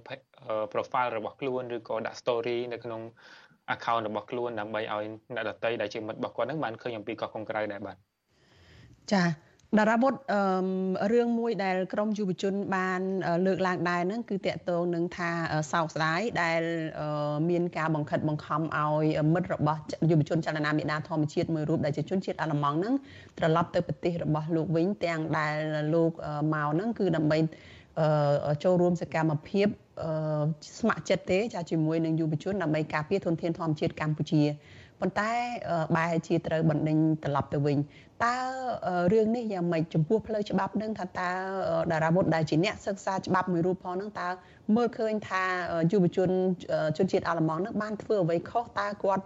[0.73, 3.01] profile របស់ខ្លួនឬក៏ដាក់ story នៅក្នុង
[3.75, 7.97] account របស់ខ្លួនដើម្បីឲ្យអ្នកដតីដែលជាមិត្តរបស់គាត់ហ្នឹងបានឃើញអំពីកោះកុងក្រៅដែរបាទ
[9.13, 9.25] ចា
[9.79, 10.15] តារាបុត
[11.13, 13.01] រឿងមួយដែលក្រមយុវជនបាន
[13.47, 15.31] លើកឡើងដែរហ្នឹងគឺតកតងនឹងថា
[15.73, 16.63] សោកស្ដាយដែល
[17.51, 22.95] មានការបង្ខិតបង្ខំឲ្យមិត្តរបស់យុវជនចលនាមេដាធម្មជាតិមួយរូបដែលជាជនជាតិអាល្លឺម៉ង់ហ្នឹង
[23.39, 25.55] ត្រឡប់ទៅប្រទេសរបស់លោកវិញទាំងដែល
[25.95, 26.13] លោក
[26.55, 27.39] មកហ្នឹងគឺដើម្បី
[28.65, 29.69] ចូលរួមសកម្មភាព
[30.79, 34.43] ស្ម័គ្រចិត្តទេចាជាមួយនឹងយុវជនដើម្បីការពារធនធានធម្មជាតិកម្ពុជា
[35.01, 35.31] ប៉ុន្តែ
[35.97, 37.79] បែរជាត្រូវបណ្ដេញត្រឡប់ទៅវិញ
[38.25, 38.37] តើ
[39.13, 41.31] រឿងនេះយ៉ាងម៉េចចំពោះផ្លូវច្បាប់នឹងថាតើ
[41.93, 44.29] តារាវុធដែលជាអ្នកសិក្សាច្បាប់មួយរូបផងនឹងតើ
[44.77, 45.45] មើលឃើញថា
[45.93, 46.31] យុវជន
[46.97, 49.25] ជនជាតិអាល្លឺម៉ង់នឹងបានធ្វើអ្វីខុសតើគាត់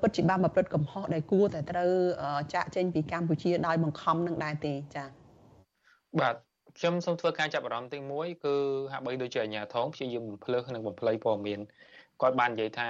[0.00, 1.90] ពិតជាបានប្រព្រឹត្តកំហុសដែលគួរតែត្រូវ
[2.54, 5.08] ចាក់ចេញពីកម្ពុជាដោយបង្ខំនឹងដែរទេចា៎
[6.20, 6.47] បាទ
[6.80, 8.54] ខ្ញុំសូមធ្វើការចាប់អារម្មណ៍ទី1គឺ
[8.92, 11.60] ហាក់បីដូចជាអាញាធំព្យាយាមបំភ្លឺនិងបំភ្លៃព័ត៌មាន
[12.20, 12.88] គាត់បាននិយាយថា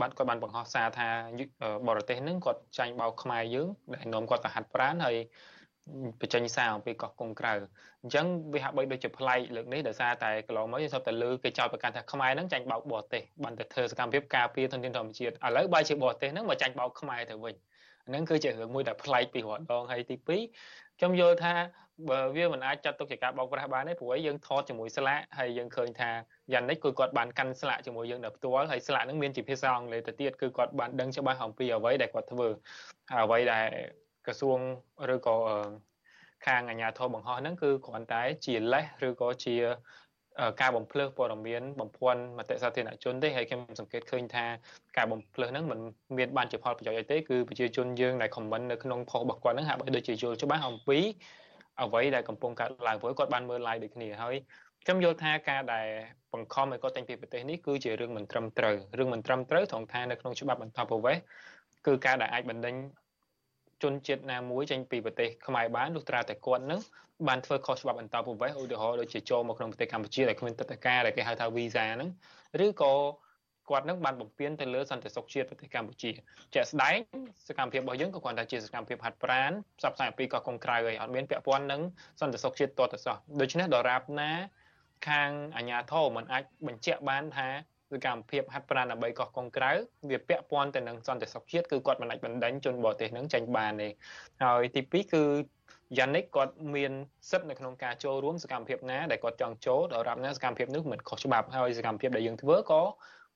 [0.00, 1.08] បាទគាត់បានបង្ហោះសារថា
[1.88, 5.16] បរទេសហ្នឹងគាត់ចាញ់បោកខ្មែរយើងដែលនាំគាត់ទៅហាត់ប្រាណហើយ
[6.20, 7.52] បញ្ចេញសារអំពីកោះកុងក្រៅ
[8.02, 17.54] អញ្ចឹងវាហាក់បីដូចជាប្លែកលើកនេះដោយសារតែកន្លងមកយើងសពតែលើគេចោទប្រកាន់ថាខ្មែរហ្នឹងចាញ់បោកបរទេសបានតែធ្វើសកម្មភាពការពារធនធានធម្មជាតិឥឡូវបើជាបរទេសហ្នឹងមកចាញ់បោកខ្មែរទៅវិញ
[18.08, 19.42] ហ្នឹងគឺជារឿងមួយដែលប្លែកពីរ
[19.72, 20.16] ដងហើយទី
[20.58, 21.54] 2ខ្ញុំយល់ថា
[22.10, 26.10] បើវាមិនអាចចាត់ទុកជាការបោកប្រាស់បានទេព្រោះឯងយើងថតជាមួយស្លាកហើយយើងឃើញថា
[26.52, 32.48] យ៉ាងនេះគឺគាត់បានកាន់ស្លាកជាមួយយើងដល់ផ្ទាល់ហើយស្លាកហ្នឹងមានជាភាសាអង់គ្លេសទៅទៀតគឺគាត់បានដឹងច្បាស់អំពីអ្វីដែលគាត់ធ្វើ
[33.12, 33.66] ហើយអ្វីដែល
[34.26, 34.58] ក្រសួង
[35.14, 35.36] ឬក៏
[36.46, 39.54] ខាងអាជ្ញាធរបង្ហោះហ្នឹងគឺគ្រាន់តែជាលេសឬក៏ជា
[40.60, 44.44] ការបំភ្លឺព័ត៌មានបំភាន់មតិសាធារណជនទេហើយខ្ញុំសង្កេតឃើញថា
[44.96, 45.80] ការបំភ្លឺហ្នឹងមិន
[46.18, 50.98] មានបានជាផលប្រយោជន៍អីទេគឺប្រជាជនយើងដែលខមមិននៅក្នុងផុសរបស់គាត់ហ្នឹងហាក់បីដូចជាយល់ច្បាស់អំពី
[51.82, 54.36] អ្វីដែលកំពុងកើតឡើងព្រោះគាត់បានមើល live ដូចគ្នាហើយ
[54.84, 55.86] ខ្ញុំយល់ថាការដែល
[56.32, 61.16] បង្ខំឲ្យគាត់ចេញពីប្រទេសនេះគឺជារឿងមិនត្រឹមត្រូវរឿងមិនត្រឹមត្រូវត្រង់ថានៅក្នុងច្បាប់បន្តប្រវេស
[61.86, 62.74] គឺការដែលអាចបណ្ដេញ
[63.82, 66.80] ជនជាតិណាមួយចេញពីប្រទេសខ្មែរបានលុះត្រាតែគាត់នឹង
[67.28, 72.10] បានធ្វើខុសច្បាប់បន្តប្រវេសឧទាហរណ៍ដូចជាចូលមកក្នុងប្រទេសកម្ពុជាដែលគ្មានទឹកដីការដែលគេហៅថា visa ហ្នឹង
[72.64, 72.92] ឬក៏
[73.70, 76.10] គាត់នឹងបានបំពេញទៅលើសន្តិសុខជាតិប្រទេសកម្ពុជា
[76.54, 76.96] ជាក់ស្ដែង
[77.48, 81.80] សកម្មភាពរបស់យើងក៏គ្រាន់តែជាសកម្មភាពហាត់ប្រាណផ្សព្វផ្សាយអំពីកោះកុងក្រៅហើយអត់មានពាក់ព័ន្ធនឹង
[82.20, 84.30] សន្តិសុខជាតិតទៅសោះដូច្នេះដរាបណា
[85.08, 87.48] ខាងអាជ្ញាធរមិនអាចបញ្ជាក់បានថា
[87.92, 89.70] សកម្មភាពហាត់ប្រាណដើម្បីកោះកុងក្រៅ
[90.10, 93.88] វាពាក់ព័ន្ធទៅនឹងសន្តិសុខជាតិគឺគាត់មិនអាចបណ្ដេញជនបរទេសនឹងចេញបានទេ
[94.42, 95.24] ហើយទី2គឺ
[95.98, 96.92] យ៉ានិកគាត់មាន
[97.30, 102.82] សិទ្ធិនៅក្នុងការចូលរួមសកម្មភាពណាដែលគាត់ចង់ចូលដល់រាប់ណាសកម្មភាពនោះមិនខុសច្បាប់ហើយសកម្មភាពដែលយើងធ្វើក៏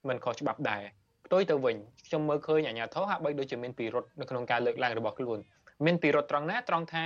[0.07, 0.83] មិនខុសច្បាប់ដែរ
[1.25, 5.39] ផ្ទុយទៅវិញខ្ញុំមើលឃើញអាញាធរហាក់បីដូចជាមានពីរត់នៅក្នុងការលើកឡើងរបស់ខ្លួន
[5.85, 7.03] មានពីរត់ត្រង់ណាត្រង់ថា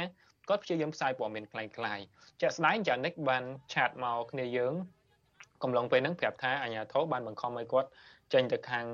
[0.50, 2.06] គាត់ព្យាយាមផ្សាយព័ត៌មានคล้ายៗ
[2.42, 4.74] ជាក់ស្ដែងយ៉ានិកបានឆាតមកគ្នាយើង
[5.64, 7.90] កំឡុងពេលហ្នឹងប្រាប់ថាអាញាធរបានបង្ខំឲ្យគាត់
[8.34, 8.86] ចេញទៅខាង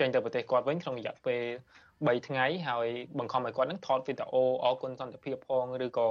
[0.00, 1.42] ចេញទៅប្រទេសគាត់វិញក្នុងរយៈពេល
[1.86, 6.08] 3ថ្ងៃហើយបង្ខំឲ្យគាត់នឹងថតវីដេអូអរគុណសន្តិភាពផងឬក៏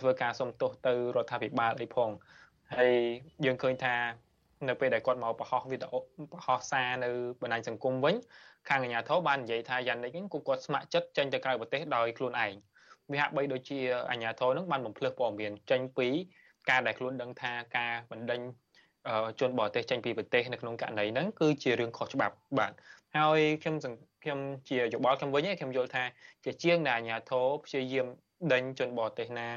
[0.00, 2.10] ធ្វើការសុំទោសទៅរដ្ឋាភិបាលអីផង
[2.76, 2.94] ហើយ
[3.44, 3.94] យើងឃើញថា
[4.69, 5.99] នៅពេលដែលគាត់មកបង្ហោះវីដេអូ
[6.31, 7.09] បង្ហោះសារនៅ
[7.41, 8.15] បណ្ដាញសង្គមវិញ
[8.69, 12.53] ខាងអាជ្ញាធរបាននិយាយថាយ៉ានិកហ្នឹងគាត់ស្ម័គ្រចិត្តចេញទៅក្រៅប្រទេសដោយខ្លួនឯង
[13.11, 16.07] វាហាក់បីដូចជាអាជ្ញាធរនឹងបានបំភ្លឺព័ត៌មានចេញពី
[16.69, 18.41] ការដែលខ្លួនដឹងថាការបណ្ដេញ
[19.39, 22.71] ជនបរទេសចេញពីប្រទេសនៅក្នុងករណីហ្នឹងគឺជារឿងខុសច្បាប់បាទ
[23.17, 23.75] ហើយខ្ញុំ
[24.23, 24.39] ខ្ញុំ
[24.69, 26.03] ជាយោបល់ខ្ញុំវិញខ្ញុំយល់ថា
[26.43, 28.07] ជាជាងដែលអាជ្ញាធរព្យាយាម
[28.53, 29.47] ដេញជនបរទេសណា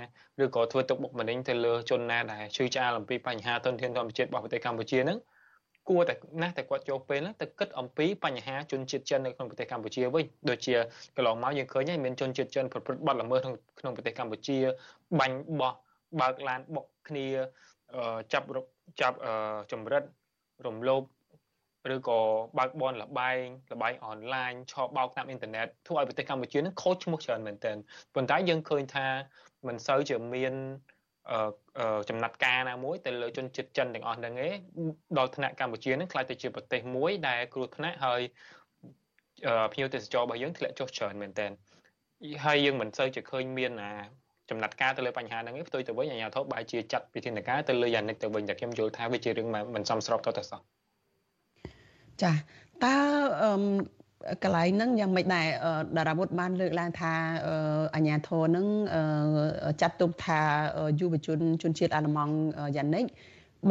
[0.43, 5.19] ឬក៏ធ្វើទុកបុកម្នេញទៅលើជនណាដែលឈឺឆ្អាលអំពីបញ្ហាទុនធានធម្មជាតិរបស់ប្រទេសកម្ពុជាហ្នឹង
[5.89, 10.75] គួរតែណាស់តែគាត់ចូលពេលហ្នឹងទៅគិតអំពីបញ្ហាជនជាតិចិននៅក្នុងប្រទេសកម្ពុជាវិញដូចជា
[11.17, 13.41] កន្លងមកយើងឃើញហើយមានជនជាតិចិនប្រព្រឹត្តបទល្មើស
[13.81, 14.59] ក្នុងប្រទេសកម្ពុជា
[15.19, 15.73] បាញ់បោះ
[16.21, 17.27] បើកឡានបុកគ្នា
[18.33, 18.47] ចាប់
[19.01, 19.17] ចាប់
[19.73, 20.03] ចម្រិត
[20.67, 21.03] រំលោភ
[21.95, 22.21] ឬក៏
[22.59, 27.77] បើកបនលបែងលបែងអនឡាញឆោបបោកតាមអ៊ីនធឺណិតធ្វើឲ្យប្រទេសកម្ពុជានឹងខូចឈ្មោះច្រើនមែនទែន
[28.15, 29.07] ប៉ុន្តែយើងឃើញថា
[29.67, 30.55] មិនសូវជាមាន
[32.09, 34.55] ចំណាត់ការណាមួយទៅលើជនជាតិចិនទាំងអស់ហ្នឹងឯង
[35.19, 38.21] ដល់ថ្នាក់កម្ពុជានឹងខ្លាចទៅជាប្រទេសមួយដែលគ្រោះថ្នាក់ហើយ
[39.73, 41.51] ភ្ញៀវទេសចររបស់យើងធ្លាក់ចុះច្រើនមែនទែន
[42.45, 43.93] ហើយយើងមិនសូវជាឃើញមានអា
[44.51, 50.61] ចំណាត់ការទៅលើបញ្ហាហ្នឹងឯងផ្ទុយទៅវិញអាជ្ញាធរបែរជាចាត់វិធានការទៅលើយ៉ាងនេះទៅវិញតែខ្ញុំយល់ថាវាជារឿងមិនសមស្របតទៅសោះ
[52.23, 52.33] ចា
[52.85, 52.97] តើ
[53.43, 53.53] អឺ
[54.43, 55.47] កន្លែងហ្នឹងយ៉ាងម៉េចដែរ
[55.97, 57.13] តារាវុធបានលើកឡើងថា
[57.95, 58.67] អាញាធរហ្នឹង
[59.81, 60.41] ចាត់ទុកថា
[61.01, 62.35] យុវជនជនជាតិអាល្លឺម៉ង់
[62.77, 63.05] យ៉ានិក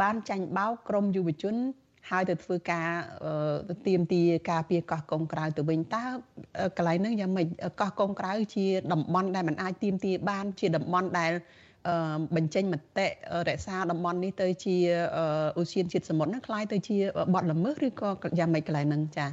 [0.00, 1.54] បានចាញ់បោកក្រមយុវជន
[2.10, 2.88] ហើយទៅធ្វើការ
[3.86, 6.04] ទៀមទាការពារកោះកុងក្រៅទៅវិញតើ
[6.76, 7.46] កន្លែងហ្នឹងយ៉ាងម៉េច
[7.80, 11.32] កោះកុងក្រៅជាតំបន់ដែលมันអាចទៀមទាបានជាតំបន់ដែល
[12.35, 13.07] បញ្ចេញមតិ
[13.49, 14.75] រក្សាតំបន់នេះទៅជា
[15.57, 16.97] អូសៀនជាតិសមុទ្រហ្នឹងคล้ายទៅជា
[17.33, 18.09] បទល្មើសឬក៏
[18.39, 19.29] យ៉ាងម៉េចកន្លែងហ្នឹងចា៎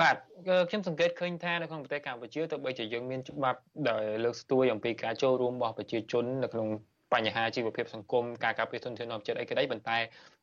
[0.00, 0.16] បាទ
[0.68, 6.68] ខ្ញុំសង្កេតឃើញថានៅក្នុងប្រទេសកម្ពុជាទោះបីជាយើងមានច្បាប់ដែលលើកស្ទួយអំពីការចូលរួមរបស់ប្រជាជននៅក្នុង
[7.13, 9.97] បញ្ហាជីវភាពសង្គមការការពារធនធានធម្មជាតិអីក្តីប៉ុន្តែ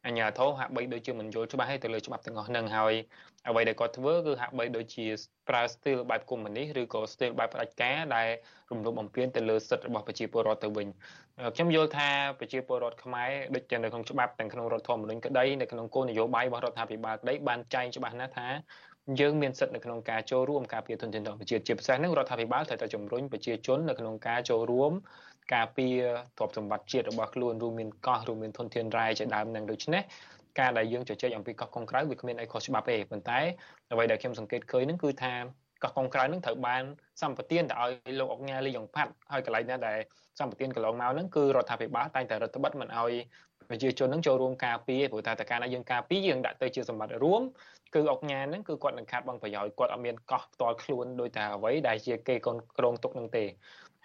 [0.07, 2.95] អាជ្ញាធរហាក់បីដូចជាមិនយល់ច្បាស់ទៅលើច្បាប់ទាំងអស់ហ្នឹងហើយ
[3.49, 5.07] អ្វីដែលគាត់ធ្វើគឺហាក់បីដូចជា
[5.49, 8.29] ប្រើស្ទីលបែបកុម្មុយនីសឬក៏ស្ទីលបែបផ្ដាច់ការដែល
[8.71, 10.89] រំលោភបំពានទៅលើសិទ្ធិរបស់ប្រជាពលរដ្ឋទៅវិញ
[11.55, 18.49] ខ្ញុំយល់ថាប្រជាពលរដ្ឋខ្មែរដូចជានៅក្នុងច្បាប់ទាំងក្នុងរដ្ឋធម្មនុញ្ញក្តីនៅក្នុងគោលនយោបាយរបស់រដ្ឋាភិបាលក្តីបានចែងច្បាស់ណាស់ថា
[19.21, 24.93] យើងមានសិទ្ធិនៅក្នុងការចូលរួមការពារទុនធានធម្មជាតិជាពិសេសនឹងរដ្ឋាភិបាលត្រូវតែជំរុញប្រជាជននៅក្នុងការចូលរួម
[25.55, 25.99] ការពារ
[26.39, 30.03] ទ្រព្យសម្បត្តិជាតិរបស់ខ្លួនរួមមានកោះរួមមានធនធានរ៉ែជាដើមនឹងដូច្នេះ
[30.61, 33.39] ការដែលយើងជជែកអំពីកោះកុងក្រៅវាគ្មានអីខុសច្បាប់ទេប៉ុន្តែ
[33.93, 35.35] អ្វីដែលខ្ញុំសង្កេតឃើញហ្នឹងគឺថា
[35.83, 36.83] កោះកុងក្រៅហ្នឹងត្រូវបាន
[37.23, 39.99] សម្បទានទៅឲ្យលោកអុកញ៉ាលីយ៉ុងផាត់ហើយកន្លែងណាដែល
[40.39, 43.13] សម្បទានកន្លងមកហ្នឹងគឺរដ្ឋាភិបាលតែងតែរដ្ឋបិទមិនឲ្យ
[43.69, 47.43] ប្រជាជននឹងចូលរួមការពារព្រោះតែតើកាលណាយើងការពារយើងដាក់ទៅជាសម្បត្តិរួម
[47.95, 53.45] គឺអុកញ៉ាហ្នឹងគឺគាត់នឹងខាត់បងប្រយោជន៍គាត់អត់មានកោះផ្ទាល់ខ្លួនដោយតែអ្វីដែលជាគេកូនក្រងទុកនឹងទេ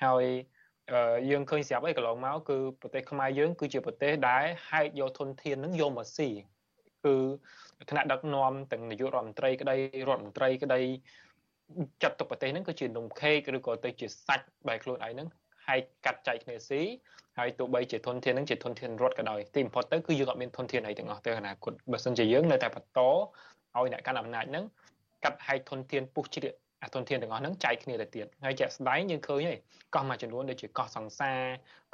[0.04, 0.26] ហើយ
[1.30, 6.30] យើងឃើញស្រាប់អីកន្លងមកគឺប្រទេសខ្មែរយើង គឺជាប្រទេសដែលហែកយកធនធាននឹងយកមកស៊ី
[7.06, 7.16] គឺ
[7.90, 9.76] ថ្នាក់ដឹកនាំទាំងនាយករដ្ឋមន្ត្រីក្តី
[10.08, 10.80] រដ្ឋមន្ត្រីក្តី
[12.04, 15.28] ចាត់ទុកប្រទេសហ្នឹងគឺជានំខេកឬក៏ទៅជាសាច់បែបខ្លួនឯងហ្នឹង
[15.66, 16.82] ហែកកាត់ចែកគ្នាស៊ី
[17.38, 24.66] ហើយទោះបីជាធនធានហ្នឹងជាធនធានរដ្ឋក៏ដោយទីបំផុតទៅគឺយើងអត់មានធនធានអីទាំងអស់ទៅអនាគតបើមិនជាយើងនៅតែបន្តឲ្យអ្នកកាន់អំណាចហ្នឹង
[25.24, 29.60] កាត់ហែកធនធានពុះជ្រៀក អាធនធានទាំងអស់ហ្នឹងចែកគ្នាទៅទៀតហើយជាក់ស្ដែងយើងឃើញហើយ
[29.96, 31.40] កោះមួយចំនួនដូចជាកោះសង្សារ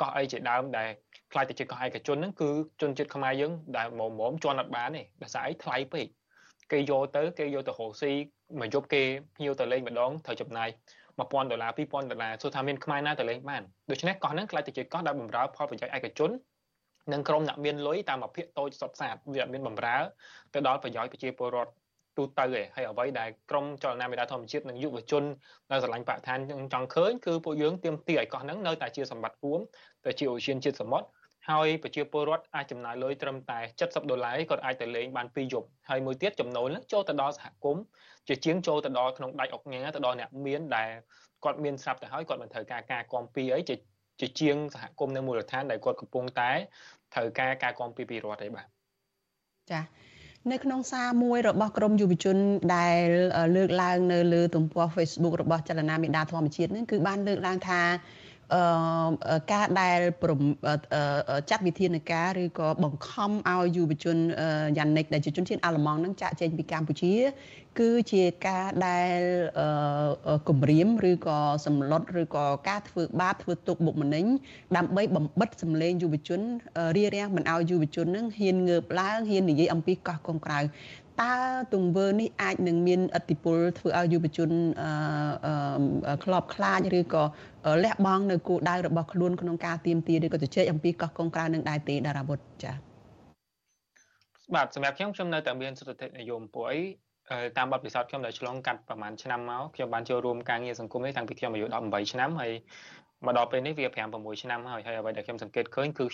[0.01, 0.89] កោះអីជាដើមដែល
[1.31, 2.49] ខ្លាចទៅជាកោះឯកជនហ្នឹងគឺ
[2.81, 6.05] ជនជាតិខ្មែរយើងដែលមុំមុំជន់អត់បានទេដោយសារអីថ្លៃពេក
[6.71, 8.11] គេយកទៅគេយកទៅរកស៊ី
[8.59, 9.03] មួយយប់គេ
[9.35, 10.69] ភ្ញៀវទៅលេងម្ដងត្រូវចំណាយ
[11.19, 16.31] 1000ដុល្លារ2000ដុល្លារសួរថាមានខ្មែរណាទៅលេងបានដូច្នេះកោះហ្នឹងខ្លាចទៅជាកោះដែលបម្រើផលប្រយោជន៍ឯកជន
[17.13, 19.97] និងក្រុមអ្នកមានលុយតាមមួយភាគតូចសុតសាតវាអត់មានបម្រើ
[20.53, 21.71] ទៅដល់ប្រយោជន៍ប្រជាពលរដ្ឋ
[22.17, 25.23] ទូទៅឯងហើយអ្វីដែលក្រមចលនាមេដាធម្មជាតិនិងយុវជន
[25.71, 26.39] នៅស្រឡាញ់បរិស្ថាន
[26.73, 29.59] ចង់ឃើញគឺពួកយើងទៀមទីឲ្យកោះហ្នឹងនៅតែជាសម្បត្តិរួម
[30.05, 31.07] ទៅជាអូសៀនជាតិសមុទ្រ
[31.49, 37.83] ហើយប្រជាពលរដ្ឋអាចចំណាយលុយត្រឹមតែ70ដុល្លារគាត់អាចទៅលេងបាន2យប់ហើយមួយទៀតចំណូលហ្នឹងចូលទៅដល់សហគមន៍
[38.27, 40.89] ជាជាងចូលទៅដល់ក្នុងដៃអុកញ៉ាទៅដល់អ្នកមានដែល
[41.43, 43.75] គាត់មានស្រាប់ទៅហើយគាត់មិនត្រូវការការគាំពៀអីជា
[44.21, 46.51] ជាជាងសហគមន៍នៅមូលដ្ឋានដែលគាត់កំពុងតែ
[47.13, 48.65] ត្រូវការការគាំពៀពីរដ្ឋអីបាទ
[49.71, 50.08] ចា៎
[50.51, 52.37] នៅក្នុងសារមួយរបស់ក្រមយុវជន
[52.75, 53.03] ដែល
[53.55, 58.28] លើកឡើងនៅលើទំព័រ Facebook របស់ចលនាមេដាធម្មជាតិនឹងគឺបានលើកឡើងថាអឺ
[59.51, 59.99] ការដែល
[61.49, 64.17] ចាត់វិធានការឬក៏បង្ខំឲ្យយុវជន
[64.77, 67.13] យ៉ានិកដែលជាជនជាតិអាល្លឺម៉ង់នឹងចាក់ចេញពីកម្ពុជា
[67.79, 69.19] គឺជាការដែល
[70.49, 74.25] គម្រាមឬក៏សម្លុតឬក៏ការធ្វើបាបធ្វើទុកបុកម្នេញ
[74.77, 76.41] ដើម្បីបំបិតសម្លេងយុវជន
[76.97, 80.59] រារាំងមិនឲ្យយុវជននឹងហ៊ានងើបឡើងហ៊ាននិយាយអំពីកោះកុងក្រៅ
[81.21, 81.33] តើ
[81.73, 84.49] ទង្វើនេះអាចនឹងមានឥទ្ធិពលធ្វើឲ្យយុវជន
[86.23, 87.23] ក្របខ្លាចឬក៏
[87.83, 92.75] លះបង់នៅគោលដៅរបស់ខ្លួនក្នុងការទៀមទាឬក៏ជជែកអំពីកោះកុងក្រៅនឹងដែរទេតារាវុធចា៎
[94.55, 96.81] បាទសម្រាប់ខ្ញុំខ្ញុំនៅតែមានសិទ្ធិនិយមពួកអី
[97.57, 102.51] តាមបទពិសោធន៍ខ្ញុំដែលឆ្លងកាត់ប្រហែលឆ្នាំមកខ្ញុំបានចូលរួមការងារសង្គមនេះតាំងពីខ្ញុំអាយុ18ឆ្នាំហើយ
[103.25, 106.05] មកដល់ពេលនេះវា5 6ឆ្នាំហើយហើយអ្វីដែលខ្ញុំសង្កេតឃើញគឺ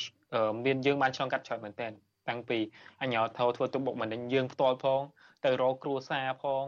[0.66, 1.92] មានយើងបានឆ្លងកាត់ច្រើនមែនទែន
[2.30, 2.60] តាំងពី
[3.02, 5.02] អញ្ញាធរធ្វើទុកបុកម្នេញយើងផ្ទាល់ផង
[5.46, 6.64] ទៅរកគ្រួសារផង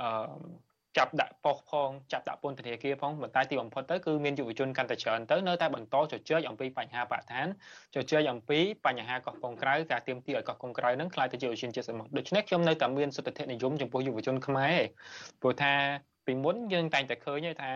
[0.00, 0.08] អឺ
[0.98, 7.46] ចាប់ដាក់ប៉ុស្តិ៍ផងចាប់ដាក់ពន្ធនាគារផងប៉ុន្តែទីបំផុតទៅគឺមានយុវជនកាន់តែច្រើនទៅនៅតែបន្តជជែកអំពីបញ្ហាបរិស្ថាន
[7.94, 14.78] ជជែកអំពីបញ្ហាកោះកុងក្រៅការទៀមទាឲ្យកោះកុងក្រៅនឹងខ្លាយទៅជាឧស្សាហជាតិសមុទ្រដូច្នេះខ្ញុំនៅតែមានសុទ្ធិនិយមចំពោះយុវជនខ្មែរ
[15.40, 15.74] ព្រោះថា
[16.26, 17.70] ពីមុនយើងតែងតែឃើញថា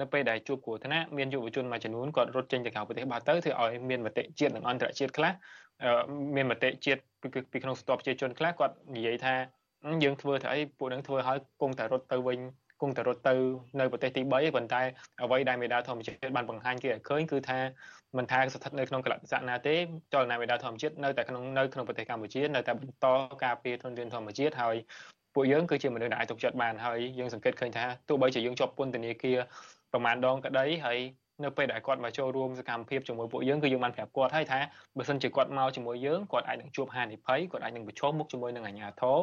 [0.00, 5.32] នៅពេលដែលជួបគ្រោះថ្នាក់មានយុវជនមួយចំនួនគាត់រត់ចេញទៅក្រៅប្រទេសបាត់ទៅធ្វើឲ្យមានមតិជាតិនិងអន្តរជាតិខ្លះ
[6.36, 7.00] មានមតិជាតិ
[7.52, 9.34] ពីក្នុងស្ទប់ប្រជាជនខ្លះគាត់និយាយថា
[10.04, 12.38] យើងធ្វើទៅអីពួកនឹងធ្វើឲ្យគង់តែរត់ទៅវិញ
[12.80, 13.34] គង់តែរត់ទៅ
[13.80, 14.82] នៅប្រទេសទី3ប៉ុន្តែ
[15.22, 17.58] អ្វីដែលមេដាធម្មជាតិបានបង្ហាញគេឲ្យឃើញគឺថា
[18.16, 19.74] មិនថាស្ថិតនៅក្នុងកលៈទេសៈណាទេ
[20.12, 23.06] ចលនាមេដាធម្មជាតិនៅតែក្នុងនៅក្នុងប្រទេសកម្ពុជានៅតែបន្ត
[23.44, 24.76] ការពារធនធានធម្មជាតិហើយ
[25.34, 29.38] ពួកយើងគឺជាមនុស្សដែលអាចទុកចិត្តបានហើយយើងសង្កេតឃើញថាទោះបីជាយើងជាប់ពន្ធនាគារ
[29.92, 30.98] ប្រមាណដងក្តីហើយ
[31.44, 34.58] នៅពេលដែលគាត់មកចូលរួមសកម្មភាពជាមួយពួកយើងគឺយើងបានប្រាប់គាត់ហើយថា
[34.96, 39.16] បើសិនជាគាត់មកជាមួយយើងគាត់អាចនឹងជួបហានិភ័យគាត់អាចនឹងប្រឈមមុខជាមួយនឹងអាជ្ញាធរ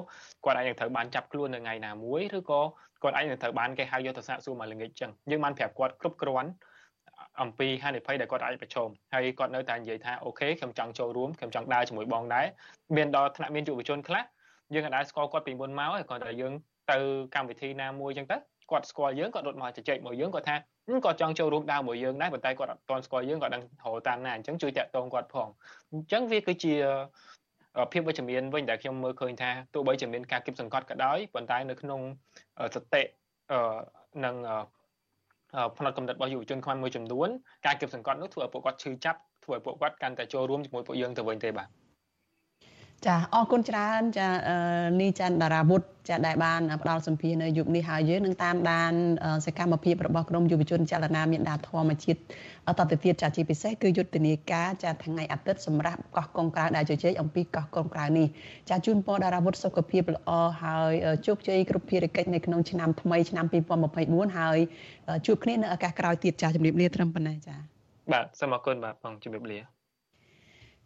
[0.46, 2.62] គាត់អាចនឹងត្រូវបានចាប់ខ្លួននៅថ្ងៃណាមួយឬក៏
[3.04, 6.50] គាត់អាចនឹងត្រូវបានគេហៅយកទៅសាកសួរមកល្ងាចចឹងយើងបានប្រាប់គាត់គ្រប់គ្រាន់
[7.42, 12.46] អំពីហានិភ័យដែលគាត់អាចប្រឈមហើយគាត់នៅតែនិយាយថាអូខេខ្ញុំចង់ចូលរួមខ្ញុំចង់ដើរជាមួយបងដែរ
[12.96, 14.24] មានដល់ថ្នាក់មានយុវជនខ្លះ
[14.74, 16.54] យើងអាចស្គាល់គាត់ពីមុនមកហើយគាត់តែយើង
[16.92, 16.98] ទៅ
[17.36, 18.38] កម្មវិធីណាមួយចឹងទៅ
[18.72, 20.56] គាត់ស្គាល់យើងគាត់រត់មកជជែកមកយើងគាត់ថា
[21.06, 25.48] គាត់ចង់ចូលរួមដើរមួយយើងដែរប៉ុន្តែគាត់អត់ទាន់ស្គាល់យើងគាត់ដឹងរកតាមណាអញ្ចឹងជួយតាក់ទងគាត់ផង
[25.92, 26.74] អញ្ចឹងវាគឺជា
[27.92, 32.02] ភាពវិជ្ជមានវិញដែលខ្ញុំមើលឃើញថាទោះបីជាមានការគិតសង្កត់ក៏ដោយប៉ុន្តែនៅក្នុង
[32.76, 33.02] សតិ
[34.26, 34.36] និង
[35.78, 37.30] ផ្នែកកំណត់របស់យុវជនខ្មែរមួយចំនួន
[37.66, 41.79] ការគិតសង្កត់នោះធ្វើឲ្យពួកគាត់ឈឺចាប់ធ្វើឲ្យពួកគាត់កាន់តែចូលរួមជាមួយពួកយើងទៅវិញទេបាទ
[43.08, 44.28] ចាអរគុណច្រើនចា
[45.00, 48.94] នីច័ន្ទតារាវុធចាដែលបានផ្ដល់សម្ភារនៅយុគនេះហើយយើងនឹងតាមដាន
[49.46, 52.20] សកម្មភាពរបស់ក្រមយុវជនចលនាមានដាធម្មជាតិ
[52.80, 58.28] តទៅទៀតចាជាពិសេសគឺយុទ្ធនាការចាថ្ងៃអាទិត្យសម្រាប់កោះកុងក្រៅដែលជជែកអំពីកោះកុងក្រៅនេះ
[58.70, 60.32] ចាជូនពរតារាវុធសុខភាពល្អ
[60.62, 60.92] ហើយ
[61.28, 63.46] ជោគជ័យគ្រប់ភារកិច្ចនៅក្នុងឆ្នាំថ្មីឆ្នាំ
[63.92, 64.58] 2024ហើយ
[65.26, 67.56] ជួបគ្នានៅឱកាសក្រោយទៀតចាជំរាបលាត្រឹមប៉ុណ្ណេះចា
[68.14, 69.79] បាទសូមអរគុណបាទបងជំរាបលា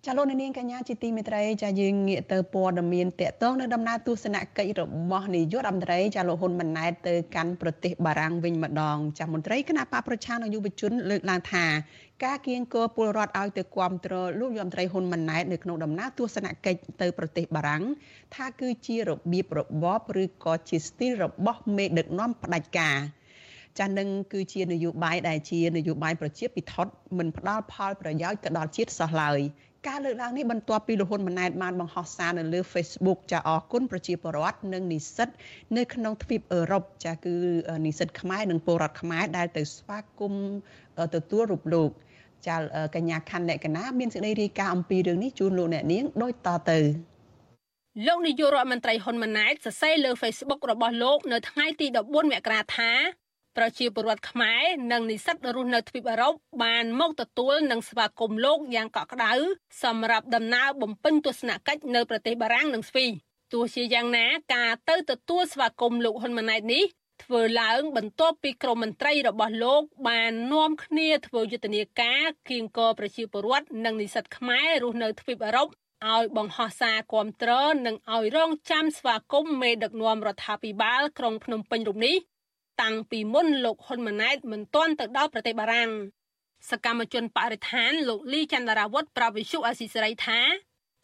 [0.08, 11.66] ចាលោកនាងកញ្ញាជាទីមេត្រីចាយើងងាកទៅព័ត៌មានតកតងនៅដំណើរទស្សនកិច្ចរបស់នាយករដ្ឋមន្ត្រីចាលោកហ៊ុនម៉ាណែតទៅកាន់ប្រទេសបារាំងវិញម្ដងចាមន្ត្រីគណៈបកប្រជានិងយុវជនលើកឡើងថា
[12.26, 17.84] ការគៀងគរពលរដ្ឋឲ្យទៅគាំទ្រលោកយមត្រីហ៊ុនម៉ាណែតនៅក្នុងដំណើរទស្សនកិច្ចទៅប្រទេសបារាំង
[18.36, 22.98] ថាគឺជារបៀបរបបឬក៏ជាស្ទីលរបស់មេដឹកនាំផ្ដាច់ការ
[23.80, 26.76] ចាស់នឹងគឺជានយោបាយដែលជានយោបាយប្រជាពិធ
[27.18, 29.40] មិនផ្ដល់ផលប្រយោជន៍ទៅដល់ជាតិសោះឡើយ
[29.88, 35.30] ការលើកឡើងនេះបន្ទាប់ពីលហ៊ុនម៉ាណែតបានបង្ហោះសារនៅលើ Facebook ចាអរគុណប្រជាពលរដ្ឋនិងនិស្សិត
[35.78, 37.36] នៅក្នុងទ្វីបអឺរ៉ុបចាគឺ
[37.86, 40.48] និស្សិតខ្មែរនិងពលរដ្ឋខ្មែរដែលទៅស្វាគមន៍
[41.16, 41.90] ទទួលរូបលោក
[42.48, 42.56] ចា
[42.96, 46.80] កញ្ញាខណ្ឌលក្ខណាមានសេចក្តីរាយការណ៍អំពីរឿងនេះជូនលោកអ្នកនាងដូចតទៅ
[48.08, 52.92] លោកនាយករដ្ឋមន្ត្រីហ៊ុនម៉ាណែតសរសេរលើ Facebook របស់លោក នៅថ្ងៃទី14មករាថា
[53.58, 59.34] ប្រជាពលរដ្ឋខ្មែរនិងនិស្សិតរស់នៅទ្វីបអឺរ៉ុបបានមកទទួលនិងស្វាគមន៍លោកយ៉ាងកក់ក្ដៅ
[59.84, 63.06] សម្រាប់ដំណើរបំពេញទស្សនកិច្ចនៅប្រទេសបារាំងនិងស្វី
[63.54, 66.84] ទោះជាយ៉ាងណាការទៅទទួលស្វាគមន៍លោកហ៊ុនម៉ាណែតនេះ
[67.24, 75.68] ធ្វើឡើងបន្ទាប់ពីក្រុមមន្ត្រីរបស់លោក បាននាំគ្នាធ្វើយុទ្ធនាការគៀងគរប្រជាពលរដ្ឋនិងនិស្សិតខ្មែររស់នៅទ្វីបអឺរ៉ុប
[76.12, 77.52] ឲ្យបង្ហោះសារគាំទ្រ
[77.86, 82.16] និងឲ្យរងចាំស្វាគមន៍មេដឹកនាំរដ្ឋាភិបាលក្រុងភ្នំពេញរូបនេះ
[82.82, 85.92] តាំងពីមុនលោកហ៊ុនម៉ាណែតមិនទាន់ទៅដល់ប្រទេសបារាំង
[86.70, 90.40] សកម្មជនបរិស្ថានលោកលីចន្ទរាវុធប្រវិសុអស៊ីសេរីថា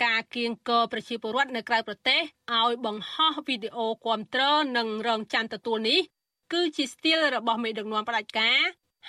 [0.05, 2.21] ការគៀងគរប្រជាពលរដ្ឋនៅក្រៅប្រទេស
[2.59, 4.43] ឲ្យបង្ហោះវីដេអូគាំទ្រ
[4.77, 5.99] និងរងចាំទទួលនេះ
[6.53, 8.59] គឺជាស្ទីលរបស់មេដឹកនាំផ្ដាច់ការ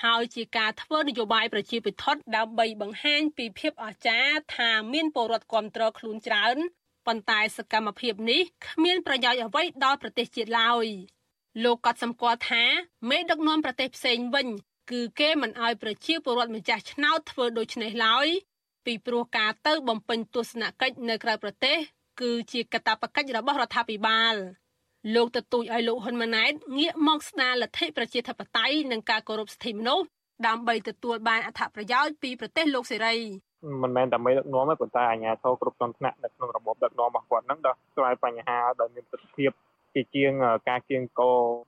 [0.03, 2.05] ហើយជាការធ្វើនយោបាយប្រជាពិធ
[2.37, 6.57] ដើម្បីបង្ហាញពីភាពអស្ចារ្យថាមានពលរដ្ឋគាំទ្រខ្លួនច្រើន
[7.07, 10.87] ប៉ុន្តែសកម្មភាពនេះគ្មានប្រយោជន៍អ្វីដល់ប្រទេសជាតិឡើយ។
[11.65, 12.63] លោកក៏សម្គាល់ថា
[13.11, 14.47] មេដឹកនាំប្រទេសផ្សេងវិញ
[14.91, 18.27] គឺគេមិនអោយប្រជាពលរដ្ឋម្ចាស់ឆ្នោតធ្វើដូច្នេះឡើយ
[18.87, 21.77] ពីព្រោះការទៅបំពេញទស្សនកិច្ចនៅក្រៅប្រទេស
[22.21, 24.35] គឺជាកាតព្វកិច្ចរបស់រដ្ឋាភិបាល
[25.15, 30.07] លោកទទូចឲ្យលោកហ៊ុនម៉ាណែតងាកមកស្ដារលទ្ធិប្រជាធិបតេយ្យនិងការគោរពសិទ្ធិមនុស្ស
[30.47, 33.17] ដើម្បីទទួលបានអត្ថប្រយោជន៍ពីប្រទេសលោកសេរី
[33.83, 39.51] មិនមែនតែមេដឹកនាំទេប៉ុន្តែអាជ្ញាធរគ្រប់ជាន់ថ្នាក់នៅក្នុងរបបដឹកនាំរបស់គាត់ហ្នឹងដោះស្រាយបញ្ហាដោយមានប្រសិទ្ធភាព
[39.95, 40.33] ជាជាង
[40.69, 41.23] ការគៀងក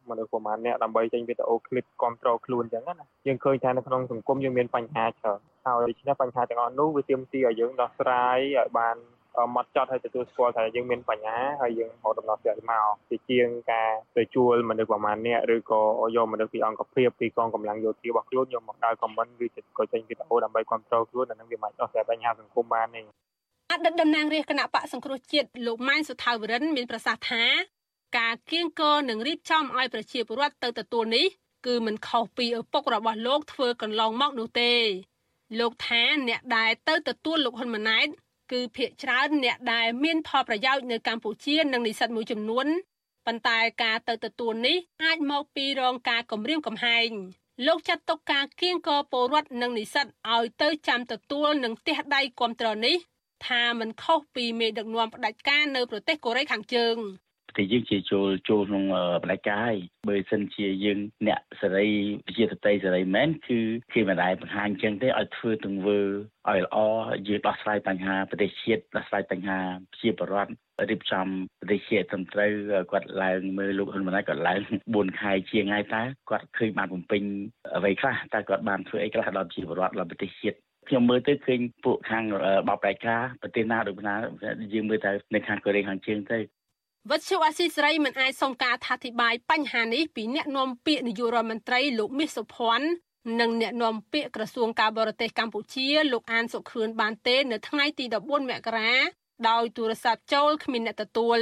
[0.09, 8.97] មនុស្សប្រហែលអ្នកដើម្បីចេញវីដេអូឃ្លីបគ្រប់គ្រងខ្លួនអញ្ចឹងណាយើងឃើញថានៅក្នុងសង្គមយើងមានបញ្ហាច្រើនហើយដូច្នេះបញ្ហាទាំងអស់នោះវាទាមទារឲ្យយើងដោះស្រាយឲ្យបាន
[9.57, 15.83] មកចត់ហើយទទួលស្គាល់ថាយើងមានបញ្ហាហើយយើងរកដំណោះស្រាយមកជាជាងការទៅជួលមនុស្សប្រមាណអ្នកឬក៏
[16.17, 19.47] យកមនុស្សពីអង្គភាពពីកងកម្លាំងយោធារបស់ខ្លួនយកមកដើរខមមិនឬ
[19.79, 23.03] ក៏ចេញវីដេអូដើម្បីគ្រប់គ្រងខ្លួនអានឹងវាមិនដោះស្រាយបញ្ហាសង្គមបានទេ
[23.71, 27.43] អតីតតំណាងរាជគណៈបកសង្គ្រោះជាតិលោកម៉ែនសុថាវរិនមានប្រសាសន៍ថា
[28.19, 31.27] ការគៀងគរនិងរៀបចំឲ្យប្រជាពលរដ្ឋទៅទទួលនេះ
[31.67, 34.73] គឺមិនខុសពីឪពុករបស់លោកធ្វើកន្លងមកនោះទេ
[35.59, 38.09] លោកថាអ្នកដែលទៅទទួលលោកហ៊ុនម៉ាណែត
[38.53, 42.67] គឺភាកច្រើនអ្នកដែលមានផលប្រយោជន៍នៅកម្ពុជានិងនិស្សិតមួយចំនួន
[43.27, 47.09] ប៉ុន្តែការទៅទទួលនេះអាចមកពីរងការគំរាមកំហែង
[47.67, 52.97] លោកចាត់ទុកការគៀងគរពលរដ្ឋនិងនិស្សិតឲ្យទៅចាំទទួលនឹងផ្ទះដៃគ្រប់ត្រនេះ
[53.47, 56.97] ថាมันខុសពីមេដឹកនាំផ្ដាច់ការនៅប្រទេសកូរ៉េខាងជើង
[57.55, 58.85] ប្រទេសយើងជាចូលចូលក្នុង
[59.25, 59.79] បដិការហើយ
[60.09, 61.91] បើសិនជាយើងអ្នកសេរី
[62.37, 63.61] ជាតន្ត្រីសេរីមែនគឺ
[63.93, 66.01] គេមិនដែលបង្ហាញចឹងទេឲ្យធ្វើទង្វើ
[66.51, 66.79] ឲ្យល្អ
[67.29, 69.59] យើងដោះស្រាយបញ្ហាប្រទេសជាតិដោះស្រាយបញ្ហា
[70.01, 70.53] ជាបរដ្ឋ
[70.91, 71.27] រៀបចំ
[71.61, 72.53] ប្រទេសជាតិត្រឹមត្រូវ
[72.93, 74.61] គាត់ឡើងមើលលោកហ៊ុនម៉ាណែតគាត់ឡើង
[74.93, 77.23] 4ខែជាងហើយតើគាត់ឃើញបានបំពេញ
[77.77, 82.25] អ្វីខ្លះតើគាត់បានធ្វើអីខ្លះដល់ជីវរដ្ឋដល់ប្រទេសជាតិខ្ញុំមើលទៅឃើញពួកខាង
[82.69, 84.15] បបប្រៃការប្រទេសណាដូចណា
[84.75, 86.39] យើងមើលទៅនៅខាងកូរ៉េខាងជើងទៅ
[87.11, 92.89] វត្តជអាស៊ីសេរីមិនអាចសុំការថាធិប្បាយបញ្ហានេះពីអ្នកនាំពាក្យនាយករដ្ឋមន្ត្រីលោកមាសសុភ័ណ្ឌ
[93.41, 98.93] និងអ្នកនាំពាក្យក្រសួងការបរទេសកម្ពុជាលោកអានសុខឿនបានទេ នៅថ្ងៃទី14មករា
[99.49, 101.41] ដោយទូរស័ព្ទចូលគ្មានអ្នកទទួល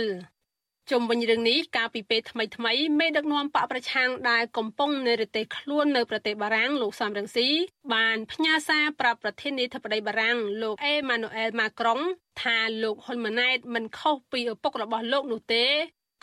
[0.91, 7.49] ជុំវិញរឿងនេះកាលពីពេលថ្មីថ្មីមេដឹកនាំបកប្រឆាំងដែលកំពុងនៅរទេសខ្លួននៅប្រទេសបារាំងលោកសំរងស៊ី
[7.95, 12.01] បានផ្ញើសារប្រាប់ប្រធានាធិបតីបារាំងលោកអេម៉ានូអែលម៉ាក្រុង
[12.43, 15.64] ថាលោកហ៊ុនម៉ាណែតមិនខុសពីឪពុករបស់លោកនោះទេ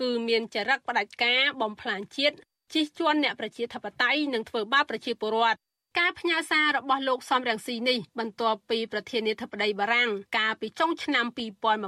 [0.01, 2.35] គឺមានចរិតផ្ដាច់ការបំផ្លាញជាតិ
[2.73, 5.59] ជិះជាន់អ្នកប្រជាធិបតេយ្យនិងធ្វើបាបប្រជាពលរដ្ឋ
[5.99, 11.25] ការផ្ញើសាររបស់លោកសំរងស៊ីនេះបន្ទាប់ពីប្រធានាធិបតីបារាំងកាលពីចុងឆ្នាំ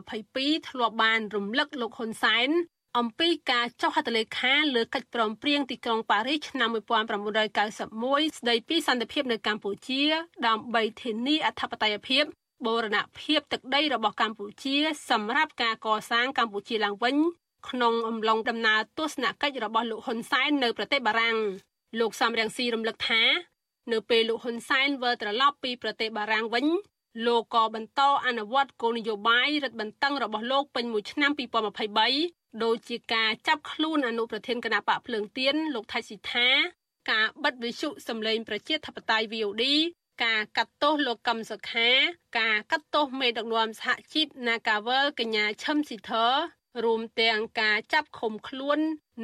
[0.03, 2.49] 2022ធ្លាប់បានរំលឹកលោកហ៊ុនសែន
[2.97, 10.03] អំពីការចុះហត្ថលេខាលើកិច្ចព្រមព្រៀងទីក្រុងប៉ារីសឆ្នាំ1991ស្តីពីសន្តិភាពនៅកម្ពុជា
[10.47, 12.24] ដើម្បីធានាអធិបតេយ្យភាព
[12.66, 14.78] បូរណភាពទឹកដីរបស់កម្ពុជា
[15.10, 17.16] សម្រាប់ការកសាងកម្ពុជាឡើងវិញ
[17.70, 21.38] ក្នុងអំឡុងដំណើរទស្សនកិច្ចរបស់លោកហ៊ុនសែននៅប្រទេសបារាំង
[21.99, 23.24] លោកសំរងស៊ីរំលឹកថា
[23.91, 26.65] នៅពេលលោកហ៊ុនសែនវិលត្រឡប់ពីប្រទេសបារាំងវិញ
[27.25, 31.31] លោកក៏បន្តអនុវត្តគោលនយោបាយរដ្ឋបន្តឹងរបស់លោកពេញមួយឆ្នាំ
[31.97, 36.47] 2023ដូចជាការចាប់ខ្លួនអនុប្រធានគណៈបកភ្លើងទៀនលោកថៃស៊ីថា
[37.11, 39.63] ការបិទវិទ្យុសម្លេងប្រជាធិបតេយ្យ VOD
[40.23, 41.89] ការកាត់ទោសលោកកឹមសុខា
[42.39, 46.11] ការកាត់ទោសមេដឹកនាំសហជីព Nagavel កញ្ញាឈឹមស៊ីធ
[46.83, 48.79] រួមទាំងការចាប់ឃុំខ្លួន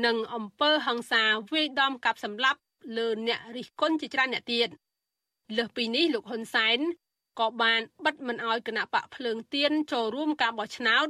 [0.06, 2.60] និងអំពើហិង្សាវាយដំកាប់សម្លាប់
[2.98, 4.70] លើអ្នករិះគន់ជាច្រើនអ្នកទៀត
[5.58, 6.78] លើសពីនេះលោកហ៊ុនសែន
[7.40, 11.08] ក៏បានបិទមិនអោយគណៈបកភ្លើងទៀនចូលរួមការបោះឆ្នោត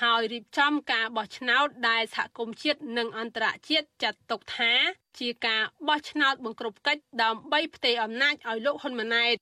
[0.00, 4.72] ហើយរៀបចំការបោះឆ្នោតដែលសហគមន៍ជាតិនិងអន្តរជាតិចាត់ទុកថា
[5.18, 9.34] ជាការបោះឆ្នោតបង្ក្រប់កិច្ចដើម្បីផ្ទេរអំណាចឲ្យលោកហ៊ុនម៉ាណែត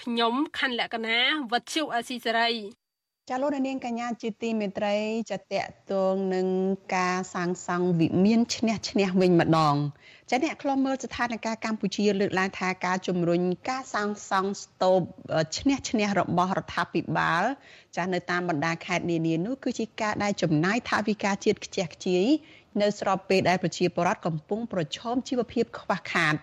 [0.00, 1.18] ខ្ញុំខណ្ឌលក្ខណា
[1.52, 2.52] វັດឈុអស៊ីសេរី
[3.28, 4.96] ចាលោកនាងកញ្ញាជាទីមេត្រី
[5.30, 6.46] ចាតកតងនឹង
[6.96, 9.74] ការសាងសង់វិមានឈ្នះឈ្នះវិញម្ដង
[10.32, 15.00] ចាអ្នកខ្លំមើលស្ថានភាពកម្ពុជាលើកឡើងថាការជំរុញការសាងសង់ស្ទូប
[15.58, 17.42] ឈ្នះឈ្នះរបស់រដ្ឋាភិបាល
[17.96, 22.24] ចានៅតាមបណ្ដាខេត្តនានានោះគឺជាការដែលចំណាយថវិកាជាតិខ្ជះខ្ជាយ
[22.80, 26.34] នៅស្របពេលដែលប្រជាពលរដ្ឋកំពុងប្រឈមជីវភាពខ្វះខាត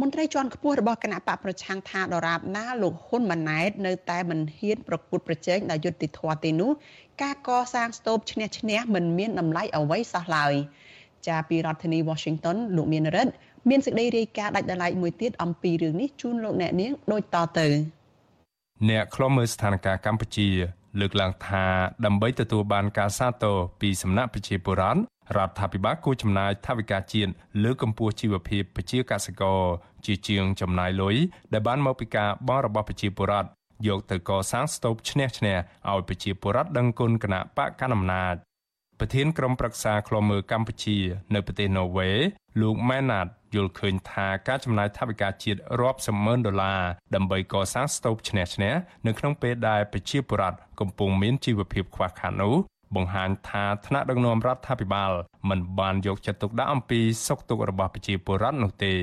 [0.00, 6.70] មន្ត្រីជាន់ខ្ពស់របស់គណៈបកប្រឆាំងថាដរាបណាលោកហ៊ុនម៉ាណែតនៅតែមិនហ៊ានប្រកួតប្រជែងដោយយុត្តិធម៌ទេនោះ
[7.22, 10.54] ការកសាងស្ទូបឈ្នះឈ្នះមិនមានតម្លៃអ្វីសោះឡើយ
[11.28, 13.32] ចាពីរដ្ឋធានី Washington លោកមានរិទ្ធ
[13.68, 17.66] មានសេចក្តីរាយការណ៍ដាច់ដライមួយទៀតអំពីរឿងនេះជូនលោកអ្នកនាងដូចតទៅ
[18.90, 20.48] អ្នកខ្លំមើលស្ថានភាពកម្ពុជា
[21.00, 21.64] លើកឡើងថា
[22.06, 25.00] ដើម្បីទទួលបានការសាទរពីសំណាក់ប្រជាពលរដ្ឋ
[25.36, 29.60] រដ្ឋាភិបាលគួរចំណាយថវិកាជាតិលើកកម្ពស់ជីវភាពប្រជាកសិករ
[30.06, 31.16] ជាជាងចំណាយលុយ
[31.52, 33.48] ដែលបានមកពីការបង់របស់ប្រជាពលរដ្ឋ
[33.86, 35.56] យកទៅកសាងស្ទូបឈ្នះឈ្នះ
[35.90, 38.34] ឲ្យប្រជាពលរដ្ឋដឹងគុណគណៈបកកណ្ដាលអំណាច
[39.04, 40.98] ប្រធានក្រុមប្រឹក្សាឃ្លាំមើលកម្ពុជា
[41.34, 42.10] នៅប្រទេសណូវេ
[42.60, 46.82] លោកម៉ែណាតយល់ឃើញថាការចំណាយថវិកាជាតិរាប់សម៉ឺនដុល្លារ
[47.14, 48.74] ដើម្បីកសាងស្ទូបឈ្នះឈ្នះ
[49.06, 52.54] នៅក្នុងពេលដែលប្រជាពលរដ្ឋកំពុងមានជីវភាពខ្វះខាតនោះ
[52.96, 55.12] បង្ហាញថាថ្នាក់ដឹកនាំរដ្ឋាភិបាល
[55.48, 58.94] មិនបានយកចិត្តទុកដាក់អំពីសុខទុក្ខរបស់ប្រជាពលរដ្ឋនោះទេ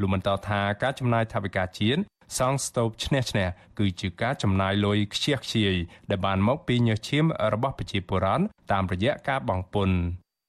[0.00, 2.00] លោកបន្តថាការចំណាយថវិកាជាតិ
[2.38, 3.48] សង់ស្ទូបឈ្នះឈ្នះ
[3.78, 5.74] គឺជាការចំណាយលុយខ្ជះខ្ជាយ
[6.10, 7.24] ដែលបានមកពីញើសឈាម
[7.54, 9.98] របស់ប្រជាពលរដ្ឋតាមរយៈការបង់ពន្ធ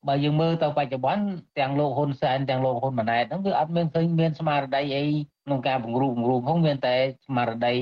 [0.08, 1.24] បើយើងមើលទៅបច្ចុប្បន្ន
[1.60, 5.06] ទាំងលោកហ៊ុនសែនទាំងលោកហ៊ុនម៉ាណែតហ្នឹងគឺអត់មានឃើញមានស្មារតីអី
[5.46, 6.96] ក្នុងការបង្រួបបង្រួមផងមានតែ
[7.28, 7.74] ស្មារតី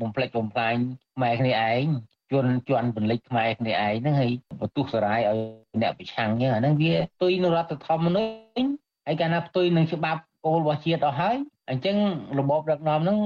[0.00, 0.74] បំផ្លិចបំផ្លាញ
[1.22, 1.84] ម៉ែគ្នាឯង
[2.32, 4.30] ជនជន់ពលិចខ្មែរគ្នាឯងហ្នឹងហើយ
[4.60, 5.38] បន្ទុះសារាយឲ្យ
[5.82, 8.66] អ្នកប្រឆាំងចឹងអាហ្នឹងវាផ្ទុយនៅរដ្ឋធម្មនុញ្ញ
[9.06, 11.36] ហើយកាលណាផ្ទុយនឹងច្បាប់គោលរបស់ជាតិអស់ហើយ
[11.69, 11.97] អញ្ចឹង
[12.39, 13.19] របបដឹកនាំហ្នឹង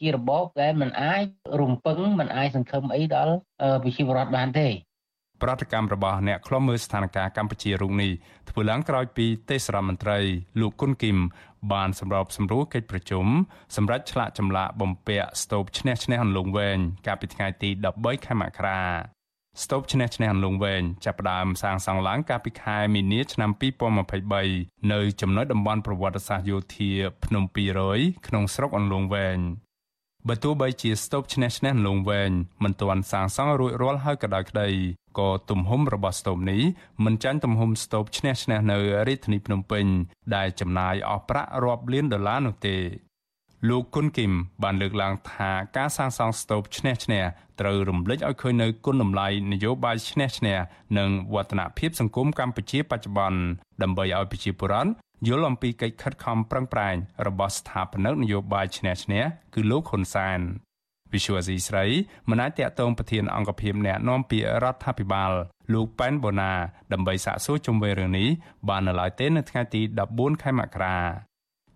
[0.00, 1.24] ជារបបដែលมันអាច
[1.60, 3.34] រំពឹងมันអាចសង្ឃឹមអីដល់
[3.82, 4.68] ប្រជាពលរដ្ឋបានទេ
[5.42, 8.12] ប្រតិកម្មរបស់អ្នកខ្លំមើលស្ថានភាពកម្ពុជារូបនេះ
[8.50, 10.18] ធ្វើឡើងក្រោយពីទេសរដ្ឋមន្ត្រី
[10.60, 11.18] លោកគុនគីម
[11.72, 13.26] បានសម្របសម្រួលកិច្ចប្រជុំ
[13.76, 18.80] សម្រាប់ឆ្លាក់ចម្លាក់បំពាក់ស្ទូបឈ្នះឈ្នះអន្លង់វែងកាលពីថ្ងៃទី13ខែមករា
[19.59, 23.51] ស្ទូបឈ្នះឈ្នះអន្លង់វែងចាប់ផ្ដើមសាងសង់ឡើងកាលពីខែមីនាឆ្នាំ
[24.21, 26.91] 2023នៅចំណុចតំបន់ប្រវត្តិសាស្ត្រយោធា
[27.25, 27.43] ភ្នំ
[27.85, 29.39] 200ក្នុងស្រុកអន្លង់វែង
[30.27, 32.31] បើទោះបីជាស្ទូបឈ្នះឈ្នះលងវែង
[32.63, 34.69] មិនទាន់សាងសង់រួចរាល់ហើយក៏ដោយក្តី
[35.19, 36.61] ក៏ទំហំរបស់ស្ទូបនេះ
[37.05, 38.77] មិនចាញ់ទំហំស្ទូបឈ្នះឈ្នះនៅ
[39.07, 39.85] រាជធានីភ្នំពេញ
[40.35, 42.77] ដែលចំណាយអស់ប្រាក់រាប់លានដុល្លារនោះទេ
[43.69, 44.33] លោកគុនគីម
[44.63, 47.23] បានលើកឡើងថាការសាងសង់ស្ទូបឈ្នះឈ្នះ
[47.59, 50.57] ត្រូវរំលេចឲ្យឃើញនៅគុណតម្លៃនយោបាយឈ្នះឈ្នះ
[50.97, 53.39] និងវឌ្ឍនភាពសង្គមកម្ពុជាបច្ចុប្បន្ន
[53.81, 54.91] ដើម្បីឲ្យប្រជាពលរដ្ឋ
[55.27, 56.95] យល់អំពីកិច្ចខិតខំប្រឹងប្រែង
[57.27, 60.39] របស់ស្ថាបនិកនយោបាយឈ្នះឈ្នះគឺលោកហ៊ុនសែន
[61.13, 61.85] វិសុវអាស៊ីស្រី
[62.29, 65.31] មិនអាចតាក់ទងប្រធានអង្គភិបអ្នកណែនាំពាក្យរដ្ឋាភិបាល
[65.73, 66.53] លោកប៉ែនបូណា
[66.93, 68.29] ដើម្បីសាកសួរជុំវិញរឿងនេះ
[68.69, 69.81] បាននៅឡើយទេនៅថ្ងៃទី
[70.11, 70.97] 14ខែមករា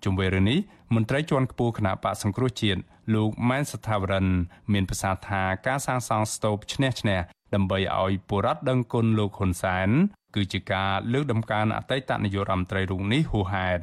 [0.05, 0.59] ជុំវិញរឿងនេះ
[0.95, 2.81] មន្ត្រីជាន់ខ្ពស់គណៈបកសង្គ្រោះជាតិ
[3.13, 4.27] លោកម៉ែនសថាវរិន
[4.73, 7.19] មានប្រសាសន៍ថាការសាងសង់ស្ទូបឈ្នះឈ្នះ
[7.53, 9.89] ដើម្បីឲ្យពលរដ្ឋដឹងគុណលោកហ៊ុនសែន
[10.35, 13.81] គឺជាការលើកដំកើងអតីតនាយករដ្ឋមន្ត្រីរូបនេះហួសហេតុ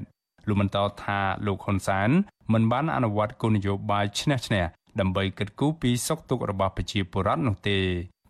[0.48, 2.10] លោកបន្តថាលោកហ៊ុនសែន
[2.52, 4.64] មិនបានអនុវត្តគោលនយោបាយឈ្នះឈ្នះ
[5.00, 7.78] ដើម្បីគិតគូរពីសុខទុក្ខរបស់ប្រជាពលរដ្ឋនោះទេ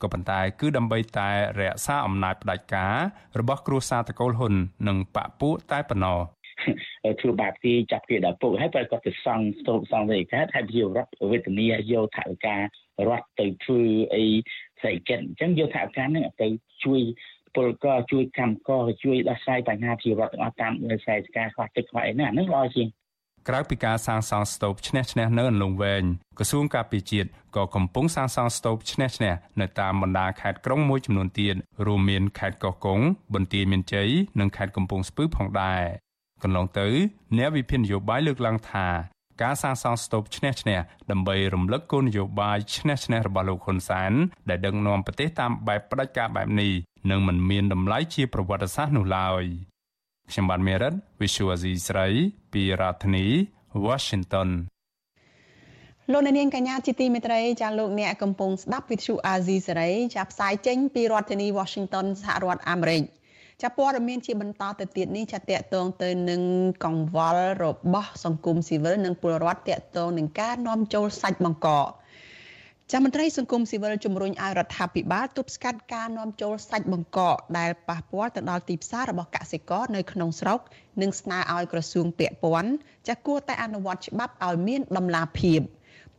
[0.03, 1.30] ក៏ប៉ុន្តែគឺដើម្បីតែ
[1.61, 2.97] រក្សាអំណាចផ្ដាច់ការ
[3.38, 4.55] របស់គ្រួសារតកូលហ៊ុន
[4.88, 6.18] និងបពពួកតែប៉ុណ្ណោះ
[7.20, 12.61] ធ្វើបាបគេចាប់គេដល់ពុកហើយបើគាត់ទៅសង់ស្ទូបសង់ទៅកើតហើយជារដ្ឋវេទនីយកថវិការ
[13.09, 13.82] ដ្ឋទៅធ្វើ
[14.14, 14.24] អី
[14.82, 16.48] សេដ្ឋកិច្ចអញ្ចឹងយកថវិកាហ្នឹងទៅ
[16.84, 17.00] ជួយ
[17.57, 22.88] ពលករជួយកម្មករជួយដោះស្រាយបញ្ហាជីវរដ្ឋទាំងអស់តាមខ្សែការខ្វះទឹកខ្វះអីណាហ្នឹងល្អជាង
[23.48, 26.05] ក្រៅពីការសាងសង់ស្ទូបឈ្នះឈ្នះនៅអន្លង់វែង
[26.38, 31.55] ក្រសួងការពារជាតិក៏កំពុងសាងសង់ស្ទូបឈ្នះឈ្នះនៅតាមបណ្ដាខេត្តក្រុងមួយចំនួនទៀត
[31.86, 33.00] រួមមានខេត្តកោះកុង
[33.34, 34.09] បន្ទាយមានជ័យ
[34.40, 35.82] និងខេត្តកំពង់ស្ពឺផងដែរ
[36.43, 36.88] កន្លងទៅ
[37.38, 38.86] អ្នកវិភាគនយោបាយលើកឡើងថា
[39.43, 40.78] ការសាងសង់ស្ទូបឈ្នះឈ្នះ
[41.11, 44.12] ដើម្បីរំលឹកគោលនយោបាយឈ្នះឈ្នះរបស់លោកហ៊ុនសែន
[44.49, 46.72] ដែលដឹកនាំប្រទេសតាមបែបផ្ដាច់ការបែបនេះ
[47.11, 49.45] នឹងមិនមានតម្លៃជាប្រវត្តិសាស្ត្រនោះឡើយ
[50.30, 52.07] ខ្ញុំបានមេរិត Visual Asia ស្រី
[52.53, 53.26] ពីរដ្ឋធានី
[53.86, 54.49] Washington
[56.12, 63.03] លោកនាងកញ្ញាជាទីមេត្រីចាលោកអ្នកកំពុងស្ដាប់វិទ្យុអាស៊ីសេរីចាផ្សាយចេញពីរដ្ឋធានី Washington សហរដ្ឋអាមេរិក
[63.62, 66.42] ចាព័ត៌មានជាបន្តទៅទៀតនេះចាតកតងទៅនឹង
[66.84, 71.86] កង្វល់របស់សង្គមស៊ីវិលនិងពលរដ្ឋតកតងនឹងការនាំចូលសាច់បង្កក
[72.92, 80.58] ចាមន្ត្រីសង្គមស៊ីវិលជំរុញឲ្យរដ្ឋាភិបាលទប់ស្កាត់ការនាំចូលសាច់បង្កកដែលប៉ះពាល់ទៅដល់ទីផ្សាររបស់កសិករនៅក្នុងស្រុក
[81.02, 82.72] និងស្នើឲ្យក្រសួងពាក់ព័ន្ធ
[83.08, 85.60] ចាគួរតែអនុវត្តច្បាប់ឲ្យមានតម្លាភាព។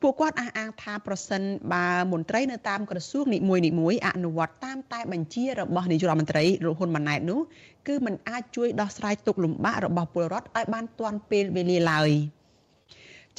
[0.04, 1.42] ពួកគាត់អះអាងថាប្រសិន
[1.74, 7.40] បើមន្ត្រីនៅតាមក្រសួងនីមួយៗអនុវត្តតាមតែបញ្ជារបស់នាយករដ្ឋមន្ត្រីរហ៊ុនម៉ាណែតនោះ
[7.88, 12.10] គឺมันអាចជួយដោះស្រាយទុក្ខលំបាករបស់ពលរដ្ឋឲ្យបានទាន់ពេលវេលាឡើយ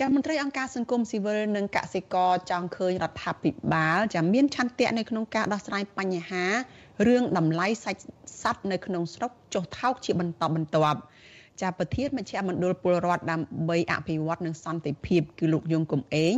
[0.00, 6.44] ចាមន្ត្រីអង្គការសង្គមស៊ីវិលនិងកសិករចង់ឃើញរដ្ឋាភិបាលចាមានឆន្ទៈនៅក្នុងការដោះស្រាយបញ្ហា
[7.06, 8.02] រឿងតម្លៃសាច់
[8.42, 11.00] សត្វនៅក្នុងស្រុកចុះថោកជាបន្តបន្ទាប់
[11.62, 16.36] ចាប្រធានមជ្ឈមណ្ឌលពលរដ្ឋដើម្បីអភិវឌ្ឍនិងសន្តិភាពគឺលោកយងកំឯង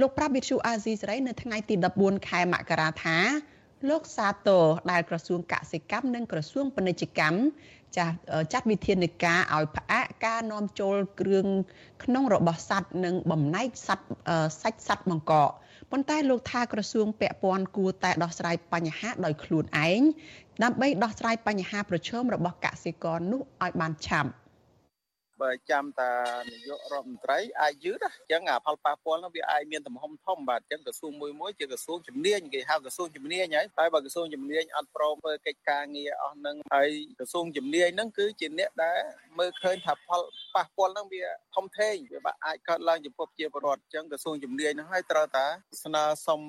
[0.00, 3.18] លោកប្រាប់វិទ្យុអាស៊ីសេរីនៅថ្ងៃទី14ខែមករាថា
[3.88, 7.38] លោកសាទរដែលក្រសួងកសិកម្មនិងក្រសួងពាណិជ្ជកម្ម
[7.96, 8.06] ចា
[8.52, 11.46] ចាត់វិធានការឲ្យផ្អាកការនាំចូលគ្រឿង
[12.04, 14.06] ក្នុងរបស់សត្វនិងបំណែកសត្វ
[14.62, 15.50] សាច់សត្វបង្កក
[15.90, 20.00] ប៉ុន្តែលោកថាក្រសួងពាក់ព័ន្ធគួរតែដោះស្រាយបញ្ហាដោយខ្លួនឯង
[20.62, 24.30] ដើម្បីដោះស្រាយបញ្ហាប្រឈមរបស់កសិករនោះឲ្យបានឆាប់។
[25.42, 26.12] បើចាំតា
[26.50, 38.98] នាយករដ្ឋមន្ត្រីអាចយឺតអញ្ចឹងអាផលប៉ះពាល់នោះវាអាចមានទំហំធំបាទអញ្ចឹងក្រសួងមួយមួយជាក្រសួងជំនាញគេហៅក្រសួងជំនាញហើយហើយបើក្រសួងជំនាញអត់ព្រមធ្វើកិច្ចការងារអស់នឹងហើយក្រសួងជំនាញហ្នឹងគឺជាអ្នកដែល
[39.38, 40.20] មើលឃើញថាផល
[40.54, 41.24] ប៉ះពាល់ហ្នឹងវា
[41.56, 45.46] ធំធេងវាបាក់អាចកើតឡើងចំពោះជាពលរដ្ឋអញ្ចឹងក្រសួងជំនាញហ្នឹងហើយត្រូវតា
[45.84, 46.40] ស្នើសុំ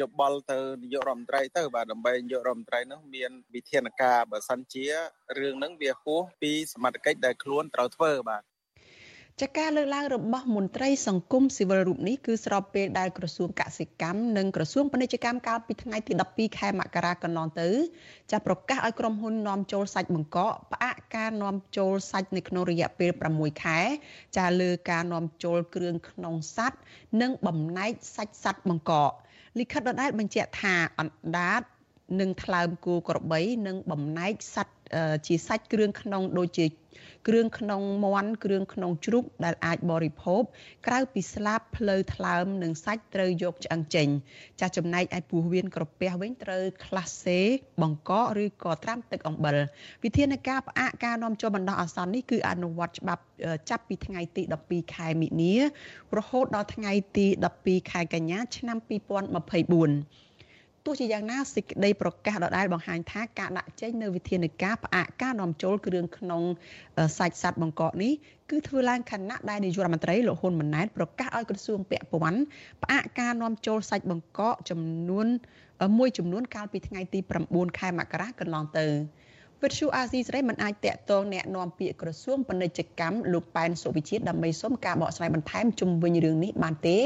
[0.00, 4.86] យោបល់ទៅនាយករដ្ឋមន្ត្រីទៅបាទដើម្បីនាយករដ្ឋមន្ត្រីហ្នឹងមានវិធានការបើសិនជា
[5.38, 8.35] រឿងហ្នឹងវាហួសពីសមត្ថកិច្ចដែលខ្លួនត្រូវធ្វើបាទ
[9.41, 17.69] ចាការលើកឡើងរបស់មន្ត្រីសង្គមស៊ីវិលរូបនេះគឺស្របពេលដែលក្រសួងកសិកម្មនិងក្រសួងពាណិជ្ជកម្មកាលពីថ្ងៃទី12ខែមករាកន្លងទៅ
[18.31, 23.79] ចាប្រកាសឲ្យក្រុមហ៊ុននាំចូលសាច់បង្កកផ្អាកការនាំចូលសាច់នៅក្នុងរយៈពេល6ខែ
[24.37, 26.81] ចាលើការនាំចូលគ្រឿងក្នុងសัตว์
[27.21, 29.11] និងបំណែកសាច់សัตว์បង្កក
[29.59, 31.61] លិខិតដដែលបញ្ជាក់ថាអណ្ដាត
[32.20, 34.78] និងថ្លើមគោក្របី និងបំណែកសัตว์
[35.26, 36.66] ជាសាច់គ្រឿងក្នុងដូចជា
[37.28, 40.42] គ្រឿងក្នុងមាន់គ្រឿងក្នុងជ្រូកដែលអាចបរិភោគ
[40.86, 44.08] ក្រៅពីស្លាបភ្លៅថ្លើមនិងសាច់ត្រូវយកឆ្អឹងចេញ
[44.60, 47.40] ចាស់ចំណែកឯពោះវៀនក្រពះវិញត្រូវក្លាសេ
[47.82, 49.56] បង្កកឬក៏ត្រាំទឹកអំបិល
[50.04, 53.22] វិធានការផ្អាកការនាំចូលបណ្ដោះអាសន្ននេះគឺអនុវត្តច្បាប់
[53.70, 55.54] ចាប់ពីថ្ងៃទី12ខែមិនិនា
[56.16, 57.26] រហូតដល់ថ្ងៃទី
[57.60, 60.35] 12ខែកញ្ញាឆ្នាំ2024
[60.85, 66.43] ទោះជាយ៉ាងណាសេចក្តីប្រកាសដដែលបង្ហាញថាការដាក់ចេញនៅវិធានការផ្អាកការនាំចូលគ្រឿងក្នុង
[67.17, 68.13] សាច់សត្វបង្កកនេះ
[68.49, 72.41] គឺធ្វើឡើងខណៈដែលនាយករដ្ឋមន្ត្រីលោកហ៊ុនម៉ាណែតប្រកាសឲ្យក្រសួងពាក់ព័ន្ធ
[72.83, 75.27] ផ្អាកការនាំចូលសាច់បង្កកចំនួន
[75.97, 77.19] មួយចំនួនកាលពីថ្ងៃទី
[77.49, 78.87] 9ខែមករាកន្លងទៅ
[79.61, 86.97] វិទ្យុអាស៊ីសេរីមិនអាចតាក់ទងแนะនាំពាក្យក្រសួងពាណិជ្ជកម្មលោកប៉ែនសុវិជាតិដើម្បីសុំការបកស្រាយបន្ថែមជុំវិញរឿងនេះបានទេ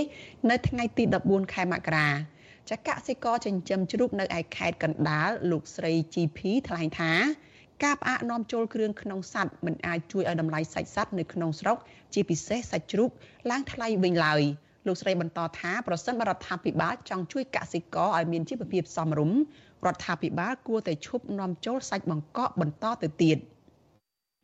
[0.50, 2.08] នៅថ្ងៃទី14ខែមករា
[2.70, 7.14] ចាកសិករចិញ្ចឹមជ្រូកនៅឯខេត្តកណ្ដាលលោកស្រី GP ថ្លែងថា
[7.84, 11.78] ការផ្អាកនាំចូលគ្រឿងក្នុងសัตว์មិនអាចជួយឲ្យតម្លៃសាច់សัตว์នៅក្នុងស្រុក
[12.14, 13.10] ជាពិសេសសាច់ជ្រូក
[13.52, 14.42] ឡើងថ្លៃវិញឡើយ
[14.88, 19.38] លោកស្រីបន្តថាប្រសិនបរដ្ឋាភិបាលចង់ជួយកសិករឲ្យមានជីវភាពសមរម្យ
[19.86, 23.38] រដ្ឋាភិបាលគួរតែឈប់នាំចូលសាច់បង្កកបន្តទៅទៀត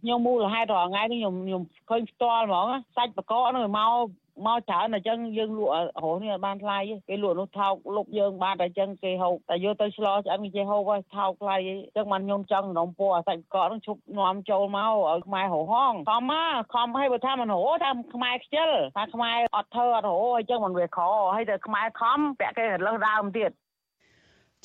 [0.02, 4.06] ខ្ញុំមូលហេតុរាល់ថ្ងៃនេះខ្ញុំខ្ញុំឃើញផ្ទាល់ហ្មងសាច់បកកនោះមក
[4.45, 5.73] មកច្រើនអញ្ចឹងយើងលក់
[6.05, 6.79] រស់នេះអត់បានថ្លៃ
[7.09, 20.99] គេលក់នោះថោកលុបយើងបានតែអញ្ចឹងគេហូបតែយកទៅឆ្លោឆ្អិនគេហូបហើយថោកថ្លៃអញ្ចឹងបានខ្ញុំចង់នំពោអាសាច់កកនឹងឈប់នាំចូលមកឲ្យខ្មែររហងខំមកខំឲ្យបើថាមិនរហថាខ្មែរខ្ជិលថាខ្មែរអត់ធ្វើអត់រហអញ្ចឹងមិនវាខ
[21.35, 23.53] ហើយតែខ្មែរខំពាក់គេរលឹះដើមទៀត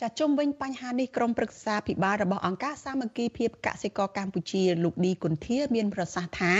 [0.01, 6.53] ចាជុំវិញបញ្ហានេះក្រុមប្រឹក្សាភិបាលរបស់អង្គការសាមគ្គីភាពកសិករកម្ពុជាលោកឌីគុន្ធា មានប្រសាសន៍ថា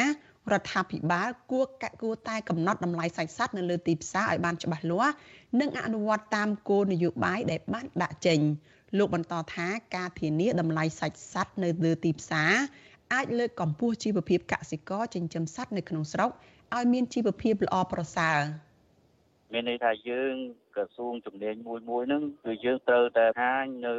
[0.51, 1.65] រដ្ឋាភិបាលគួរ
[2.01, 5.13] គួរតែកំណត់តម្លៃសាច់សត្វនៅលើទីផ្សារឲ្យបានច្បាស់លាស់
[5.59, 8.39] និងអនុវត្តតាមគោលនយោបាយដែលបានដាក់ចេញ
[8.97, 12.53] លោកបន្តថាការធានាតម្លៃសាច់សត្វនៅលើទីផ្សារ
[13.13, 16.29] អាចលើកកម្ពស់ជីវភាពកសិករចិញ្ចឹមសត្វនៅក្នុងស្រុក
[16.75, 18.37] ឲ្យមានជីវភាពល្អប្រសើរ
[19.53, 20.35] មានន័យថាយើង
[20.75, 23.93] ក្រសួងជំនាញមួយមួយហ្នឹងគឺយើងត្រូវតែហាញនៅ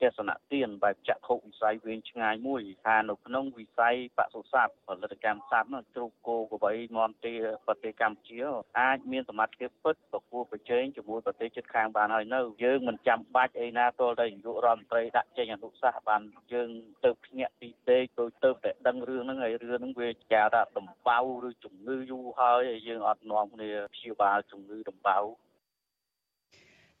[0.00, 7.34] ទស្សនៈទានបែបចក្ខុវិស័យវែងឆ្ងាយមួយថានៅក្នុងវិស័យបសុសត្វផលិតកម្មសត្វនោះជ្រូកគោក្របីមាន់ទា
[7.66, 8.38] ប្រទេសកម្ពុជា
[8.80, 16.22] អាចមានសមត្ថភាពពិតប្រគួតប្រជែងជាមួយប្រទេសជិតខាងបានហើយនៅយើងមិនចាំបាច់អីណាទល់តែនាយករដ្ឋមន្ត្រីដាក់ចេញអនុសាសន៍បាន
[16.52, 16.70] យើង
[17.04, 25.18] ទៅភ្ញាក់ពីដេកដោយទៅតែដឹងរឿងហ្នឹងហើយរឿងហ្នឹងវាចាថាដំបៅឬជំងឺយូរហើយយើងអត់នាំគ្នាព្យាបាលជំងឺដំបៅ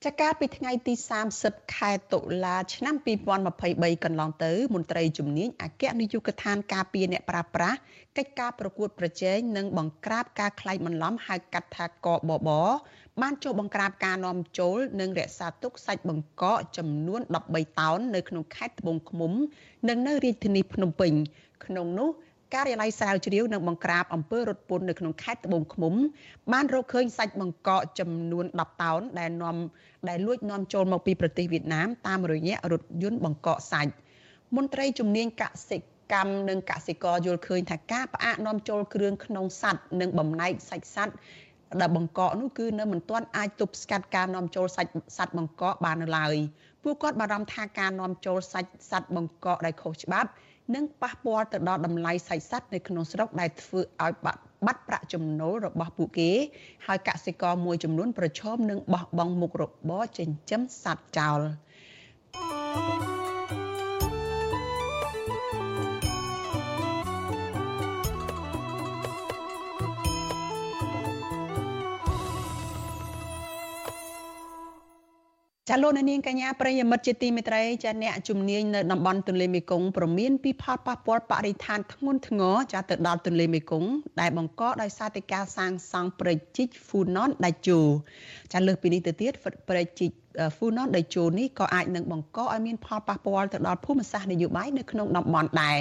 [0.06, 0.94] ចាកាលពីថ្ងៃទី
[1.34, 2.94] 30ខែតុលាឆ្នាំ
[3.50, 7.74] 2023កន្លងទៅមន្ត្រីជំនាញអគ្គនាយកដ្ឋានការពារអ្នកប្រាស្រ័យ
[8.16, 12.50] កិច្ចការប្រកួតប្រជែងនិងបង្ក្រាបការក្លែងបន្លំហៅកាត់ថាកបប
[13.20, 19.32] បានចុះបង្ក្រាបការនាំចូលនិងរក្សាទុកសាច់បង្កកចំនួន13តោននៅក្នុងខេត្តត្បូងឃ្មុំ
[19.88, 21.12] និងនៅរាជធានីភ្នំពេញ
[21.64, 22.10] ក្នុងនោះ
[22.53, 25.93] ការិយាល័យស្រាវជ្រាវនិងបង្ក្រាបអំពើរត់ពន្ធនៅក្នុងខេត្តត្បូងឃ្មុំ
[26.53, 29.57] បានរកឃើញសាច់បង្កកចំនួន10តោនដែលនាំ
[30.09, 33.91] ដែលលួចនាំចូលមកពីប្រទេសវៀតណាមតាមរយៈរថយន្តបង្កកសាច់
[34.55, 35.77] មន្ត្រីជំនាញកសិ
[36.13, 41.17] កម្មនិងកសិករយល់ឃើញថាការផ្អាកនាំចូលគ្រឿងក្នុងសัตว์និងបំណែកសាច់សัตว์
[41.81, 46.35] ដែលបង្កកនោះគឺនៅមិនទាន់អាចទប់ស្កាត់ការនាំចូលសាច់សัตว์បង្កកបាននៅឡើយ
[46.83, 50.29] ពួកគាត់បារម្ភថាការនាំចូលសាច់សัตว์បង្កកដែលខុសច្បាប់
[50.74, 56.30] និងប៉ះពាល់ទៅដល់តម្លៃសាច់សត្វនៅក្នុងស្រុកដែលធ្វើឲ្យបាត់បាត់ប្រាក់ចំណូលរបស់ពួកគេ
[56.86, 61.40] ហើយកសិករមួយចំនួនប្រឈមនឹងបោះបង់មុខរបរចិញ្ចឹមសត្វចោល
[75.68, 83.90] ចាលោកនាងកញ្ញាប្រិយមិត្តជាទីមេត្រីចាអ្នកជំនាញនៅតំបន់ទន្លេមេគង្គប្រមានពីផលប៉ះពាល់បរិស្ថានធ្ងន់ធ្ងរចាទៅដល់ទន្លេមេគង្គ
[84.20, 87.80] ដែលបង្កដោយសារតែការសាងសង់ព្រែកជីកហ្វូណនដាច់ជោ
[88.52, 89.32] ចាលើសពីនេះទៅទៀត
[89.68, 90.10] ព្រែកជីក
[90.56, 95.78] ហ្វូណនដាច់ជោនេះក៏អាចនឹងបង្កឲ្យមានផលប៉ះពាល់ទៅដល់ភូមិសាស្ត្រនយោបាយនៅក្នុងតំបន់ដែរ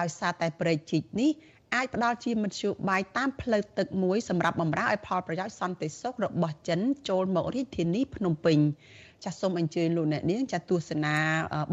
[0.00, 1.30] ដោយសារតែព្រែកជីកនេះ
[1.74, 8.58] អាចផ្ដល់ជាមធ្យោបាយតាមផ្លូវទឹកមួយសម្រាប់បម្រើឲ្យផលប្រយោជន៍សន្តិសុខរបស់ចិនចូលមករាជធានីភ្នំពេញ
[9.24, 11.16] ចាសសូមអញ្ជើញលោកអ្នកនាងចាទស្សនា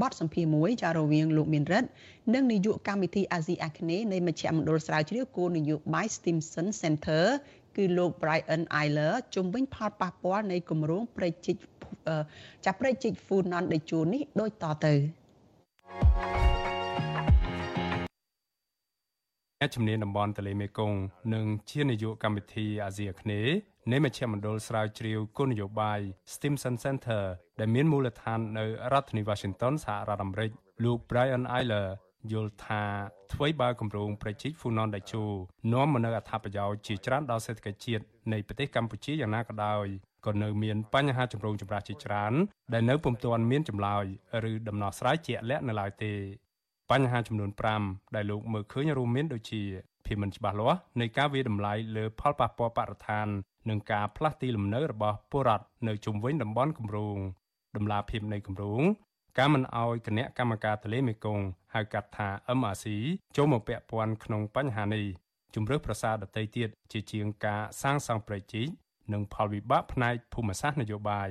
[0.01, 1.89] បទសម្ភាសន៍មួយចារវាងលោកមានរិទ្ធ
[2.33, 7.25] និងនាយកកម្មវិធីអាស៊ីអាគ្នេយ៍នៃមជ្ឈមណ្ឌលស្រាវជ្រាវគោលនយោបាយ Stimson Center
[7.75, 11.55] គឺលោក Brian Eiler ជំវិញផលប៉ះពាល់នៃគម្រោងប្រជិក
[12.65, 14.93] ចាប្រជិក Funan ដេជូនេះដូចតទៅ
[19.61, 20.97] អ្នកជំនាញតំបន់ទន្លេមេគង្គ
[21.33, 25.99] និងជានាយកកម្មវិធីអាស៊ីអាគ្នេយ៍ នៃមជ្ឈមណ្ឌលស្រាវជ្រាវគោលនយោបាយ
[26.33, 27.23] Stimson Center
[27.59, 30.51] ដែលមានមូលដ្ឋាននៅរដ្ឋធានី Washington សហរដ្ឋអាមេរិក
[30.83, 31.87] លោក Brian Eiler
[32.31, 32.83] យល់ថា
[33.33, 35.23] អ្វីបើគម្រោងប្រជាហ្វូណនដៃជូ
[35.73, 39.85] នាំមកនូវអត្ថប្រយោជន៍ជាច្រើនដល់សេដ្ឋកិច្ចជាតិនៃប្រទេសកម្ពុជាយ៉ាងណាក៏ដោយ
[40.25, 42.33] ក៏នៅមានបញ្ហាចម្រូងចម្រាសជាច្រើន
[42.73, 44.05] ដែលនៅពុំទាន់មានចម្លើយ
[44.51, 46.13] ឬដំណោះស្រាយជាក់លាក់នៅឡើយទេ
[46.91, 47.49] បញ្ហាចំនួន
[47.81, 49.63] 5ដែលលោកមើលឃើញរួមមានដូចជា
[50.05, 53.27] ភាពមិនច្បាស់លាស់នៃការវិតម្លៃលើផលប៉ះពាល់បរិស្ថាន
[53.69, 57.17] និងការផ្លាស់ទីលំនៅរបស់ពលរដ្ឋនៅជុំវិញតំបន់គម្រោង
[57.75, 58.83] ដំណាភាពនៃគម្រោង
[59.37, 62.85] ការមិនអោយគណៈកម្មការទន្លេមេគង្គហៅកាត់ថា MRC
[63.35, 65.05] ចូលមកពាក់ព័ន្ធក្នុងបញ្ហានេះ
[65.55, 68.67] ជំរឿសប្រសាដតីទៀតជាជាងការសាងសង់ប្រជិក
[69.13, 71.29] និងផលវិបាកផ្នែកភូមិសាស្ត្រនយោបាយ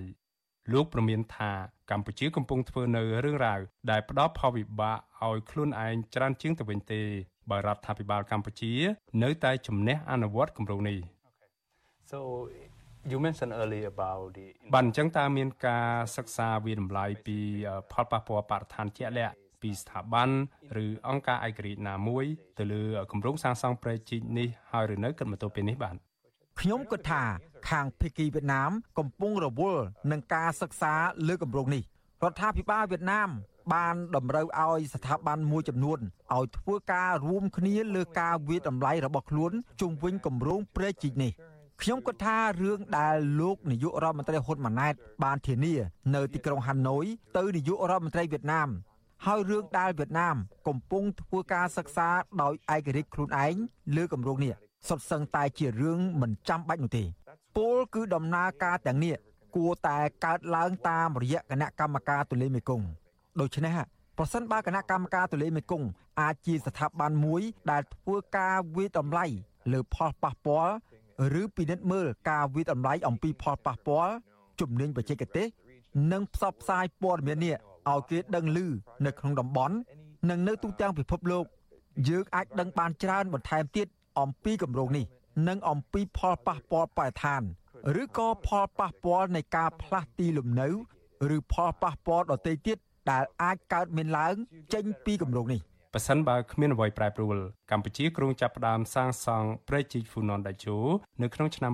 [0.72, 1.53] លោកប្រមានថា
[1.91, 3.61] កម្ពុជាកំពុងធ្វើនៅរឿងរ៉ាវ
[3.91, 7.03] ដែលផ្ដោតផលវិបាកឲ្យខ្លួនឯងច្រើនជាងទៅវិញទេ
[7.51, 8.72] បើរដ្ឋាភិបាលកម្ពុជា
[9.22, 10.99] នៅតែជំនះអនុវត្តគម្រោងនេះ
[12.11, 12.50] So
[13.11, 17.38] you mentioned earlier about the បានអញ្ចឹងតើមានការសិក្សាវិតម្លៃពី
[17.92, 20.30] ផលប៉ះពាល់បរិស្ថានជាក់លាក់ពីស្ថាប័ន
[20.84, 22.24] ឬអង្គការឯករាជ្យណាមួយ
[22.59, 22.82] ទៅលើ
[23.12, 25.96] គម្រោងសាងសង់ប្រេជីកនេះហើយឬនៅគិតមកទល់ពេលនេះបាទ
[26.61, 27.22] ខ្ញុំគិតថា
[27.70, 29.82] ខាងភៀកគីវៀតណាម កំពុងរវល់
[30.12, 30.94] នឹងការសិក្សា
[31.28, 31.82] លើគម្រោងនេះ
[32.22, 33.30] រដ្ឋាភិបាលវៀតណាម
[33.74, 35.98] បានតម្រូវឲ្យស្ថាប័នមួយចំនួន
[36.34, 41.32] ឲ្យធ្វើការរួមគ្នាលើការវិតម្លៃរបស់ខ្លួនជុំវិញគម្រោងព្រែកជីកនេះ
[41.83, 44.95] ខ្ញុំគិតថារឿងដែលលោកនាយករដ្ឋមន្ត្រីហ៊ុនម៉ាណែត
[45.25, 45.75] បានធានា
[46.14, 47.05] នៅទីក្រុងហាណូយ
[47.37, 48.68] ទៅនាយករដ្ឋមន្ត្រីវៀតណាម
[49.27, 50.37] ហើយរឿងដែលវៀតណាម
[50.68, 52.09] កំពុងធ្វើការសិក្សា
[52.43, 53.55] ដោយឯករាជ្យខ្លួនឯង
[53.97, 54.55] លើគម្រោងនេះ
[54.89, 57.05] សុទ្ធសឹងតែជារឿងមិនចាំបាច់នោះទេ
[57.57, 59.14] ពលគឺដំណើរការទាំងនេះ
[59.57, 62.87] គួរតែកើតឡើងតាមរយៈគណៈកម្មការទូលេមេគង្គ
[63.41, 63.77] ដូច្នេះ
[64.18, 65.89] ប្រសិនបើគណៈកម្មការទូលេមេគង្គ
[66.20, 69.27] អាចជាស្ថាប័នមួយដែលធ្វើការវិតម្លៃ
[69.72, 70.75] លើផលប៉ះពាល់
[71.41, 74.15] ឬពិនិត្យមើលការវិតម្លៃអំពីផលប៉ះពាល់
[74.61, 75.47] ជំនាញបច្ចេកទេស
[76.12, 77.55] និងផ្សព្វផ្សាយព័ត៌មាននេះ
[77.91, 78.59] ឲ្យគេដឹងឮ
[79.07, 79.77] នៅក្នុងតំបន់
[80.31, 81.45] និងនៅទូទាំងពិភពលោក
[82.09, 83.87] យើងអាចដឹងបានច្រើនបន្ថែមទៀត
[84.21, 85.05] អំពីគម្រោងនេះ
[85.49, 87.43] និងអំពីផលប៉ះពាល់បរិស្ថាន
[88.03, 90.69] ឬក៏ផលប៉ះពាល់នៃការផ្លាស់ទីលំនៅ
[91.37, 92.79] ឬផលប៉ះពាល់ដទៃទៀត
[93.11, 94.35] ដែលអាចកើតមានឡើង
[94.75, 95.61] ចេញពីគម្រោងនេះ
[95.97, 97.38] ប៉ះសិនបើគ្មានអ្វីប្រែប្រួល
[97.70, 100.76] កម្ពុជាគ្រោងចាប់ផ្ដើមសាងសង់ព្រែកជីកហ្វូណនដៃជូ
[101.22, 101.72] នៅក្នុងឆ្នាំ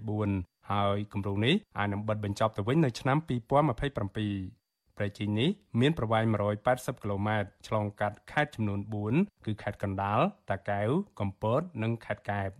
[0.00, 5.48] 2024ហើយគម្រោងនេះអាចនឹងបិទបញ្ចប់ទៅវិញនៅឆ្នាំ2027ព្រែកជីកនេះ
[5.80, 6.24] មានប្រវែង
[6.64, 8.80] 180គីឡូម៉ែត្រឆ្លងកាត់ខេត្តចំនួន
[9.12, 10.88] 4គឺខេត្តកណ្ដាល តាកែវ
[11.20, 12.50] កំពត និងខេត្តកែប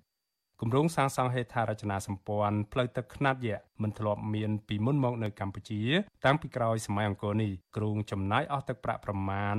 [0.64, 5.80] គម្រោងសាងសង់ហេដ្ឋារចនាសម្ព័ន្ធផ្លូវទឹកខ្នាតយក្សមិនធ្លាប់មានពីមុនមកនៅកម្ពុជា
[6.24, 9.54] តាំងពីក្រោយសម័យអង្គរនេះគ្រោងចំណាយអស់ទឹកប្រាក់ប្រមាណ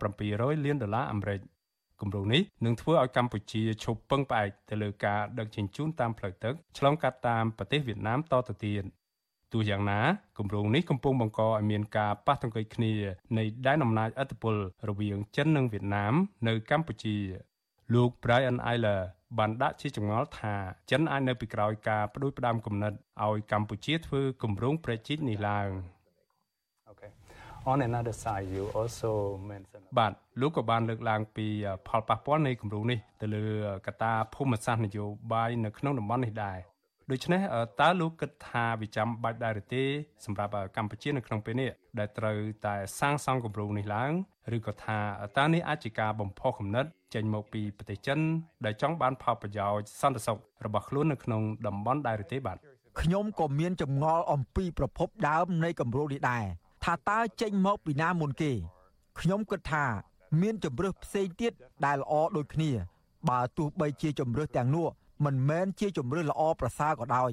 [0.00, 1.40] 1700លានដុល្លារអាមេរិក
[2.00, 8.84] គម្រោងនេះនឹងធ្វើឲ្យកម្ពុជាឈប់ពឹងផ្អែកទៅលើការដឹកជញ្ជូនតាមផ្លូវទឹកឆ្លងកាត់តាមប្រទេសវៀតណាមតទៅទៀត
[9.52, 10.00] ទោះយ៉ាងណា
[10.38, 12.92] គម្រោងនេះកំពុងបង្កឲ្យមានការប៉ះទង្គិចគ្នា
[13.38, 14.54] នៃដែនអំណាចឥទ្ធិពល
[14.88, 16.14] រវាងចិននិងវៀតណាម
[16.48, 17.16] នៅកម្ពុជា
[17.92, 19.00] លោក Brian Eiler
[19.38, 20.54] បានដាក់ជាចម្ងល់ថា
[20.90, 22.92] ចិនអាចនៅពីក្រោយការបដិបដាមគំនិត
[23.24, 25.68] ឲ្យកម្ពុជាធ្វើគម្រោងប្រជិតនេះឡើង
[26.90, 27.10] Okay
[27.70, 29.10] on another side you also
[29.50, 31.46] mention បាទលោកក៏បានលើកឡើងពី
[31.88, 33.44] ផលប៉ះពាល់នៃគម្រោងនេះទៅលើ
[33.86, 36.58] កត្តាភូមិសាស្ត្រនយោបាយនៅក្នុងតំបន់នេះដែរ
[37.12, 37.42] ដូច្នេះ
[37.80, 39.84] តើលោកគិតថាវាចាំបាច់ដែរឬទេ
[40.24, 44.12] សម្រាប់កម្ពុជានៅក្នុងពេលនេះដែលត្រូវតែសាងសង់គម្រោងនេះឡើង
[44.56, 44.98] ឬក៏ថា
[45.38, 48.18] តើនេះអាចជាការបំផុសគំនិតចេញមកពីប្រទេសចិន
[48.64, 52.56] ដែលចង់បានផលប្រយោជន៍សន្តិសុខរបស់ខ្លួននៅក្នុងតំបន់ដែរឬទេបាទ
[53.00, 56.44] ខ្ញុំក៏មានចម្ងល់អំពីប្រភពដើមនៃគម្រោងនេះដែរ
[56.84, 58.52] ថាតើចេញមកពីណាមុនគេ
[59.20, 59.84] ខ្ញុំគិតថា
[60.40, 61.52] មានជំរើសផ្សេងទៀត
[61.84, 62.70] ដែលល្អដូចគ្នា
[63.30, 64.88] បើទោះបីជាជំរើសទាំងនោះ
[65.24, 67.30] មិនមែនជាជំរើសល្អប្រសើរក៏ដោយ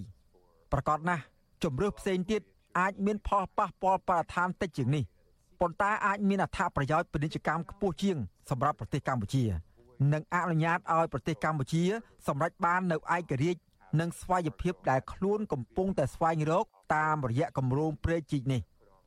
[0.72, 1.24] ប្រកបណាស់
[1.64, 2.42] ជំរើសផ្សេងទៀត
[2.80, 5.04] អាចមានផលប៉ះពាល់បរិស្ថានតិចជាងនេះ
[5.60, 8.18] ប៉ុន្តែអាចមានអត្ថប្រយោជន៍ពាណិជ្ជកម្មខ្ពស់ជាង
[8.50, 9.44] សម្រាប់ប្រទេសកម្ពុជា
[10.14, 11.84] និងអនុញ្ញាតឲ្យប្រទេសកម្ពុជា
[12.28, 13.00] សម្រេចបាននៅឯ
[13.32, 13.62] ករាជ្យ
[14.00, 16.66] និងស្វ័យភាពដែលខ្លួនកំពុងតែស្វែងរក
[16.96, 18.62] តាមរយៈគម្រោងព្រែកជីកនេះ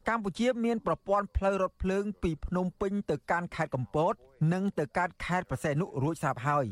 [0.08, 4.14] កម្ពុជាមានប្រព័ន្ធផ្លូវរថភ្លើងពីភ្នំពេញទៅកាន់ខេត្តកំពត
[4.52, 6.66] និងទៅកាន់ខេត្តប្រសេនុរួចស្រាប់ហើយ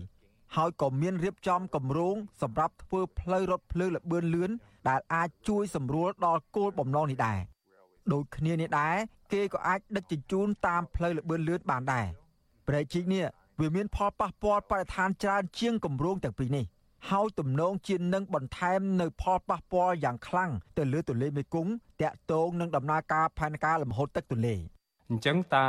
[0.56, 4.50] ហើយក៏មានរៀបចំគម្រោងសម្រាប់ធ្វើផ្លូវរថភ្លើងល្បឿនលឿន
[4.88, 7.38] ដែលអាចជួយសម្រួលដល់គោលបំណងនេះដែរ
[8.12, 8.96] ដូចគ្នានេះដែរ
[9.32, 12.06] គេក៏អាចដឹកជញ្ជូនតាមផ្លូវល្បឿនលឿនបានដែរ
[12.68, 13.24] ប្រែជីកនេះ
[13.60, 16.64] វាមានផលប៉ះពាល់បរិស្ថានច្រើនជាងគម្រោងទាំងពីរនេះ
[17.10, 21.72] ហើយទំនងជានឹងបន្ថែមនៅផលប៉ះពាល់យ៉ាងខ្លាំងទៅលើទន្លេមេគង្គ
[22.02, 24.56] តាក់ទងនឹងដំណើរការផែនការលំហូរទឹកទន្លេ
[25.10, 25.66] អអញ្ចឹងតើ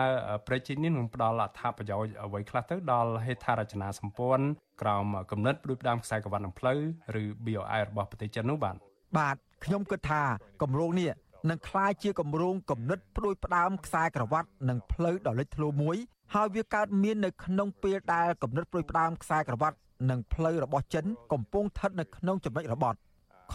[0.47, 4.45] ប្រជិញនេះនឹងផ្ដល់អត្ថប្រយោជន៍អ្វីខ្លះទៅដល់ហេដ្ឋារចនាសម្ព័ន្ធ
[4.81, 6.79] ក្រោមគំនិតផ្ដួចផ្ដើមខ្សែក្រវ៉ាត់នឹងផ្លូវ
[7.21, 8.75] ឬ BOI របស់ប្រទេសចិននោះបាទ
[9.17, 9.35] បាទ
[9.65, 10.21] ខ្ញុំគិតថា
[10.61, 11.11] គម្រោងនេះ
[11.49, 15.97] នឹងក្លាយជាគម្រោងគំនិតផ្ដួចផ្ដើមខ្សែក្រវ៉ាត់និងផ្លូវដ៏លេចធ្លោមួយ
[16.33, 19.77] ហើយវាកើតមាននៅក្នុងពេលដែលគំនិតផ្ដួចផ្ដើមខ្សែក្រវ៉ាត់
[20.09, 22.97] និងផ្លូវរបស់ចិនកំពុងស្ថិតនៅក្នុងចំណុចរបត់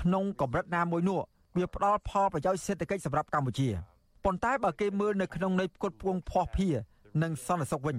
[0.00, 1.20] ក្នុងកម្រិតណាមួយនោះ
[1.56, 3.68] វាផ្ដល់ផលប្រយោជន៍សេដ្ឋកិច្ចសម្រាប់កម្ពុជា
[4.26, 6.74] ប៉ុន្តែបើគេមើលនៅក្នុងន័យផ្គត់ផ្គង់ភ័ស្តុភារ
[7.22, 7.96] និងសន្តិសុខវិញ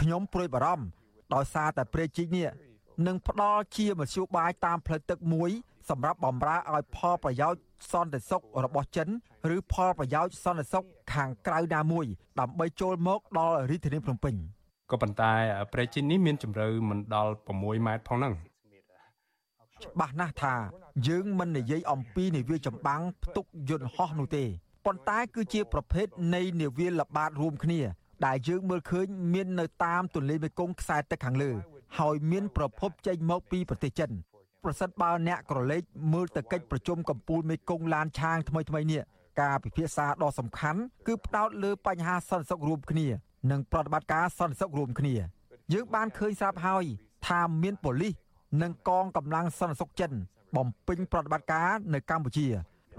[0.00, 0.84] ខ្ញុំព្រួយបារម្ភ
[1.34, 2.48] ដោយសារតែព្រែជីកនេះ
[3.06, 5.50] នឹងផ្ដល់ជាមធ្យោបាយតាមផ្លូវទឹកមួយ
[5.90, 7.60] សម្រាប់បំរើឲ្យផលប្រយោជន៍
[7.92, 9.08] សន្តិសុខរបស់ចិន
[9.54, 12.06] ឬផលប្រយោជន៍សន្តិសុខខាងក្រៅណាមួយ
[12.40, 14.34] ដើម្បីចូលមកដល់រាជធានីភ្នំពេញ
[14.90, 15.32] ក៏ប៉ុន្តែ
[15.72, 18.34] ព្រែជីកនេះមានជម្រៅមិនដល់6ម៉ែត្រផងហ្នឹង
[19.84, 20.54] ច្បាស់ណាស់ថា
[21.08, 24.44] យើងមិននិយាយអំពីនាវាចម្បាំងផ្ទុកយន្តហោះនោះទេ
[24.86, 27.80] ប៉ុន្តែគឺជាប្រភេទនៃនាវាល្បាតរួមគ្នា
[28.26, 31.50] ដែលយើងមើលឃើញមាននៅតាមទន្លេមេគង្គខ្សែទឹកខាងលើ
[31.98, 34.10] ហើយមានប្រភពចេញមកពីប្រទេសចិន
[34.64, 39.02] ប្រសិនបើអ្នកក្រឡេកមើលទៅកិច្ចប្រជុំកំពូលមេគង្គឡានឆាងថ្មីថ្មីនេះ
[39.40, 43.06] ការពិភាក្សាដ៏សំខាន់គឺផ្ដោតលើបញ្ហាសន្តិសុខរួមគ្នា
[43.50, 45.14] និងប្រតិបត្តិការសន្តិសុខរួមគ្នា
[45.72, 46.84] យើងបានឃើញស្រាប់ហើយ
[47.28, 48.14] ថាមានប៉ូលីស
[48.62, 50.12] និងកងកម្លាំងសន្តិសុខចិន
[50.56, 52.46] បំពេញប្រតិបត្តិការនៅកម្ពុជា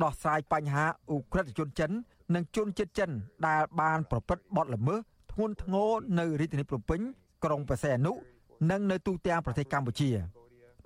[0.01, 1.91] ដោះស្រាយបញ្ហាអ ுக ្រិតជនចិន
[2.35, 3.11] និងជនជាតិចិន
[3.47, 4.99] ដែលបានប្រព្រឹត្តបទល្មើស
[5.31, 5.89] ធ្ងន់ធ្ងរ
[6.19, 7.01] នៅរាជធានីភ្នំពេញ
[7.43, 8.13] ក្រុងបរសៃអនុ
[8.71, 10.09] និងនៅទូទាំងប្រទេសកម្ពុជា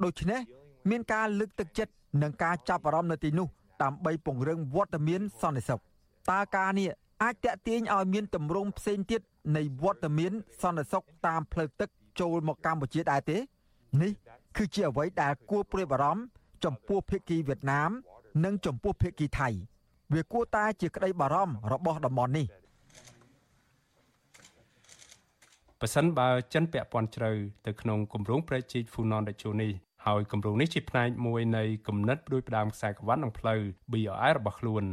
[0.03, 0.39] ដូច្នេះ
[0.89, 3.47] មានការលើកទឹកចិត្តនិងការចាប់អារម្មណ៍នៅទីនោះ
[3.83, 5.79] ដើម្បីពង្រឹងវត្តមានសន្តិសុខ
[6.31, 6.89] តើការនេះ
[7.23, 9.21] អាចតេទៀងឲ្យមានទម្រង់ផ្សេងទៀត
[9.55, 10.31] នៃវត្តមាន
[10.61, 11.89] សន្តិសុខតាមផ្លូវទឹក
[12.19, 13.37] ចូលមកកម្ពុជាដែរទេ
[14.01, 14.11] នេះ
[14.57, 16.23] គឺជាអ្វីដែលគួរព្រួយបារម្ភ
[16.63, 17.91] ចំពោះភាគីវៀតណាម
[18.43, 19.49] និងចំពោះភាគីថៃ
[20.13, 22.47] វាគួរតែជាក្តីបារម្ភរបស់តំបន់នេះ
[25.81, 27.31] ប៉ះសិនបើចិនពាក់ព័ន្ធជ្រៅ
[27.65, 29.71] ទៅក្នុងគម្រោងប្រេជីកហ្វូណនដេជូនេះ
[30.05, 33.59] ហើយគម្រោងនេះជាផ្នែកមួយនៃគំនិតផ្ដួចផ្ដើមខ្សែក្រវ៉ាត់និងផ្លូវ
[33.91, 34.83] BRI របស់ខ្លួន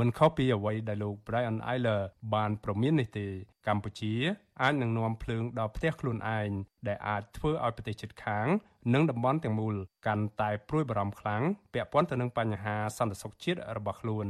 [0.00, 2.00] មិនខុសពីអ្វីដែលលោក Brian Eiler
[2.34, 3.26] បានប្រមាននេះទេ
[3.68, 4.14] កម្ពុជា
[4.62, 6.50] អាចនឹងនាំភ្លើងដល់ផ្ទះខ្លួនឯង
[6.88, 8.46] ដែលអាចធ្វើឲ្យប្រទេសជិតខាង
[8.94, 9.74] និងតំបន់ទាំងមូល
[10.06, 11.42] កាន់តែព្រួយបារម្ភខ្លាំង
[11.74, 14.26] ពាក់ព័ន្ធទៅនឹងបញ្ហាសន្តិសុខជាតិរបស់ខ្លួន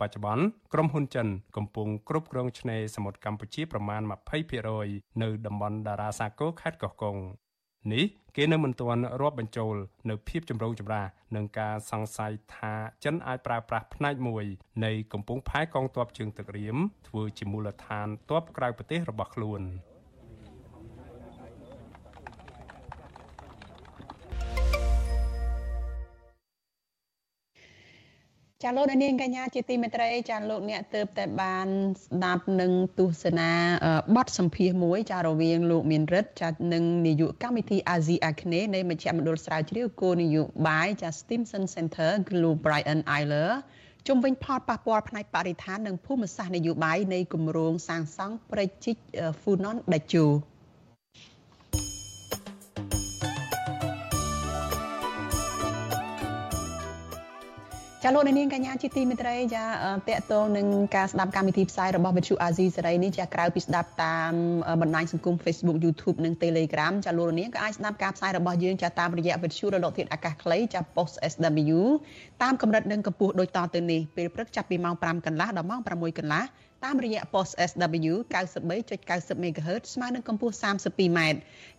[0.00, 1.26] បច្ចុប្បន្នក្រុមហ៊ុនចិន
[1.56, 4.02] កំពុងគ្រប់គ្រងឆ្នេរសមុទ្រកម្ពុជាប្រមាណ
[4.60, 7.16] 20%នៅតំបន់តារាសាគរខេត្តកោះកុង
[7.92, 8.04] នេះ
[8.36, 9.74] គេនៅមិនទាន់រាប់បញ្ចូល
[10.10, 11.06] នៅភាពចម្រូងចម្រាស
[11.36, 12.74] នឹងការសង្ស័យថា
[13.04, 14.44] ចិនអាចប្រើប្រាស់ផ្នែកមួយ
[14.84, 16.76] នៃកំពង់ផែកងទ័ពជើងទឹករៀម
[17.08, 19.62] ធ្វើជាមូលដ្ឋានទ័ពក្រៅប្រទេសរបស់ខ្លួន។
[28.64, 31.68] ចាលោកនាងកញ្ញាជាទីមេត្រីចាលោកអ្នកទៅតែបាន
[32.04, 33.50] ស្ដាប់នឹងទស្សនា
[34.16, 43.50] បទសម្ភាសមួយចារវាងលោកមានរិទ្ធចានិងនាយកកម្មវិធីអាស៊ីអាគ្នេយ៍នៃមជ្ឈមណ្ឌលស្រាវជ្រាវគោលនយោបាយចា Stimson Center គឺលោក Brian Eiler
[44.06, 48.96] ជុំវិញផលប៉ះពាល់ផ្នែកបរិស្ថាននិងភូមិសាស្ត្រនយោបាយនៃគម្រោងសាងសង់ព្រែកជីក
[49.42, 50.26] Funon Dachu
[58.04, 59.64] ចាលោកនាងកញ្ញាជាទីមេត្រីចា
[60.08, 64.32] តកតងនឹងការស្ដាប់កម្មវិធីផ្សាយរបស់វិទ្យុអាស៊ីសេរីនេះចាក្រៅពីស្ដាប់តាម
[64.82, 71.80] បណ្ដាញសង្គម Facebook YouTube និង Telegram ចាលោកនាងក៏អាចស្ដាប់ការផ្សាយរបស់យើងចាតាមរយៈវិទ្យុរលកធាតុអាកាសខ្លីចា Post SW
[72.42, 76.44] តាមកម្រិតនិងកម្ពស់ដូចតទៅនេះពេលព្រឹកចាប់ពីម៉ោង5កន្លះដល់ម៉ោង6កន្លះ
[76.84, 78.14] តាមរយៈ post SW
[78.78, 81.18] 93.90 MHz ស្មើនឹងកម្ពស់ 32m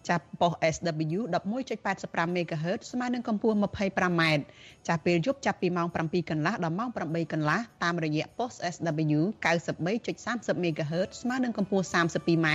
[0.10, 1.20] ចាប់ post SW
[1.74, 4.22] 11.85 MHz ស្មើនឹងកម្ពស់ 25m
[4.88, 9.20] ចាប់ពេលយប់ចាប់ពីម៉ោង7កន្លះដល់ម៉ោង8កន្លះតាមរយៈ post SW
[9.86, 12.48] 93.30 MHz ស្មើនឹងកម្ពស់ 32m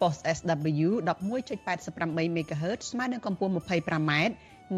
[0.00, 4.12] post SW 11.88 MHz ស្មើនឹងកម្ពស់ 25m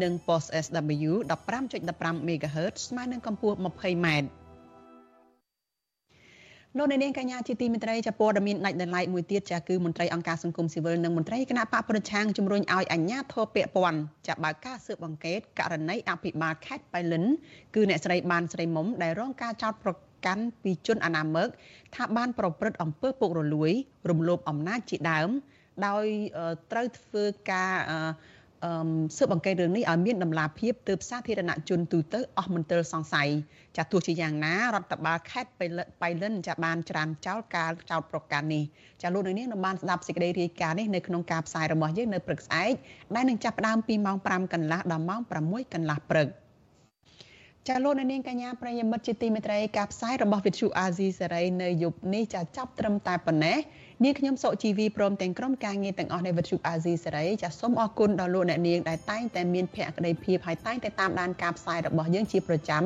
[0.03, 4.07] និង post SW 15.15 MHz ស្មើនឹងកម្ពស់ 20m
[6.77, 17.23] លោកនាងកញ្ញាជាទីមេត្រីចាព័ត៌មានដាច់ដライមួយទៀតចាគឺមន្ត្រីអង្គការសង្គមស៊ីវិលនិងមន្ត្រីគណៈបកប្រឆាំងជំរុញឲ្យអាជ្ញាធរពាក់ព័ន្ធចាបើកការស៊ើបអង្កេតករណីអភិបាលខេត្តបៃលិន
[17.75, 19.91] គឺអ្នកស្រីបានស្រីមុំដែលរងការចោទប្រ
[20.25, 21.47] កាន់ពីជនអនាមិក
[21.95, 23.71] ថាបានប្រព្រឹត្តអំពើពុករលួយ
[24.09, 25.29] រំលោភអំណាចជាដើម
[25.87, 26.05] ដោយ
[26.71, 27.73] ត្រូវធ្វើការ
[29.17, 33.29] ស៊ើបអង្កេតរឿងនេះឲ្យមានដំណាភាពទើបសាធារណជនទូទៅអស់មន្ទិលសង្ស័យ
[33.77, 35.51] ចាទោះជាយ៉ាងណារដ្ឋបាលខេត្ត
[36.01, 38.63] បៃលិនចាបានច្រានចោលការចោតប្រកាន់នេះ
[39.01, 42.73] ចាលោកនាងនឹងបានស្ដាប់សេចក្តីរាយការណ៍នេះនៅក្នុងការផ្សាយរបស់យើងនៅព្រឹកស្អែក
[43.15, 46.27] ដែលនឹងចាប់ផ្ដើមពីម៉ោង5កន្លះដល់ម៉ោង6កន្លះព្រឹក
[47.69, 53.57] ចាលោកនាងកញ្ញាប្រិយមិត្តជាទីមេត្រីការផ្សាយរបស់វិទ្យុអាស៊ីសេរីនៅយប់នេះចាចាប់ត្រឹមតែប៉ុណ្ណេះ
[54.03, 62.83] នាងខ្ញុំសុជីវីព្រមទាំងក្រុមការងារទាំងអស់នៃវិទ្យុអាស៊ីសេរីចាសូមអរគុណដល់លោកអ្នកនាងដែលតែងតែមានភក្ដីភាពហើយតែងតែតាមដានការផ្សាយរបស់យើងជាប្រចាំ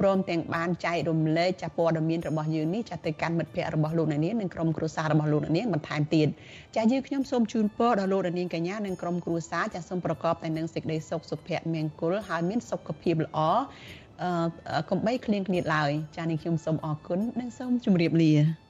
[0.00, 6.28] ព្រមទាំងបានចែករំលែកចាព័ត៌មានរបស់យើងនេះចាទៅកាន់មិត្តភ័ក្តិរបស់លោកអ្នកនាងនិងក្រុមគ្រួសាររបស់លោកអ្នកនាងបន្ថែមទៀត
[6.76, 13.38] ចាយើងខ្ញុំសូមជូនពរដល់លោកអ្នកនាងកញ្ញានិងក្រុមគ្រួសារចាសូមប្រកបតែនឹងសេចក្តីសុខសុភមង្គលហើយមានសុខភាពល្អ
[14.22, 18.67] អឺកំបីគ្លៀងគ្នៀតឡើយចានេះខ្ញុំសូមអរគុណនិងសូមជម្រាបលា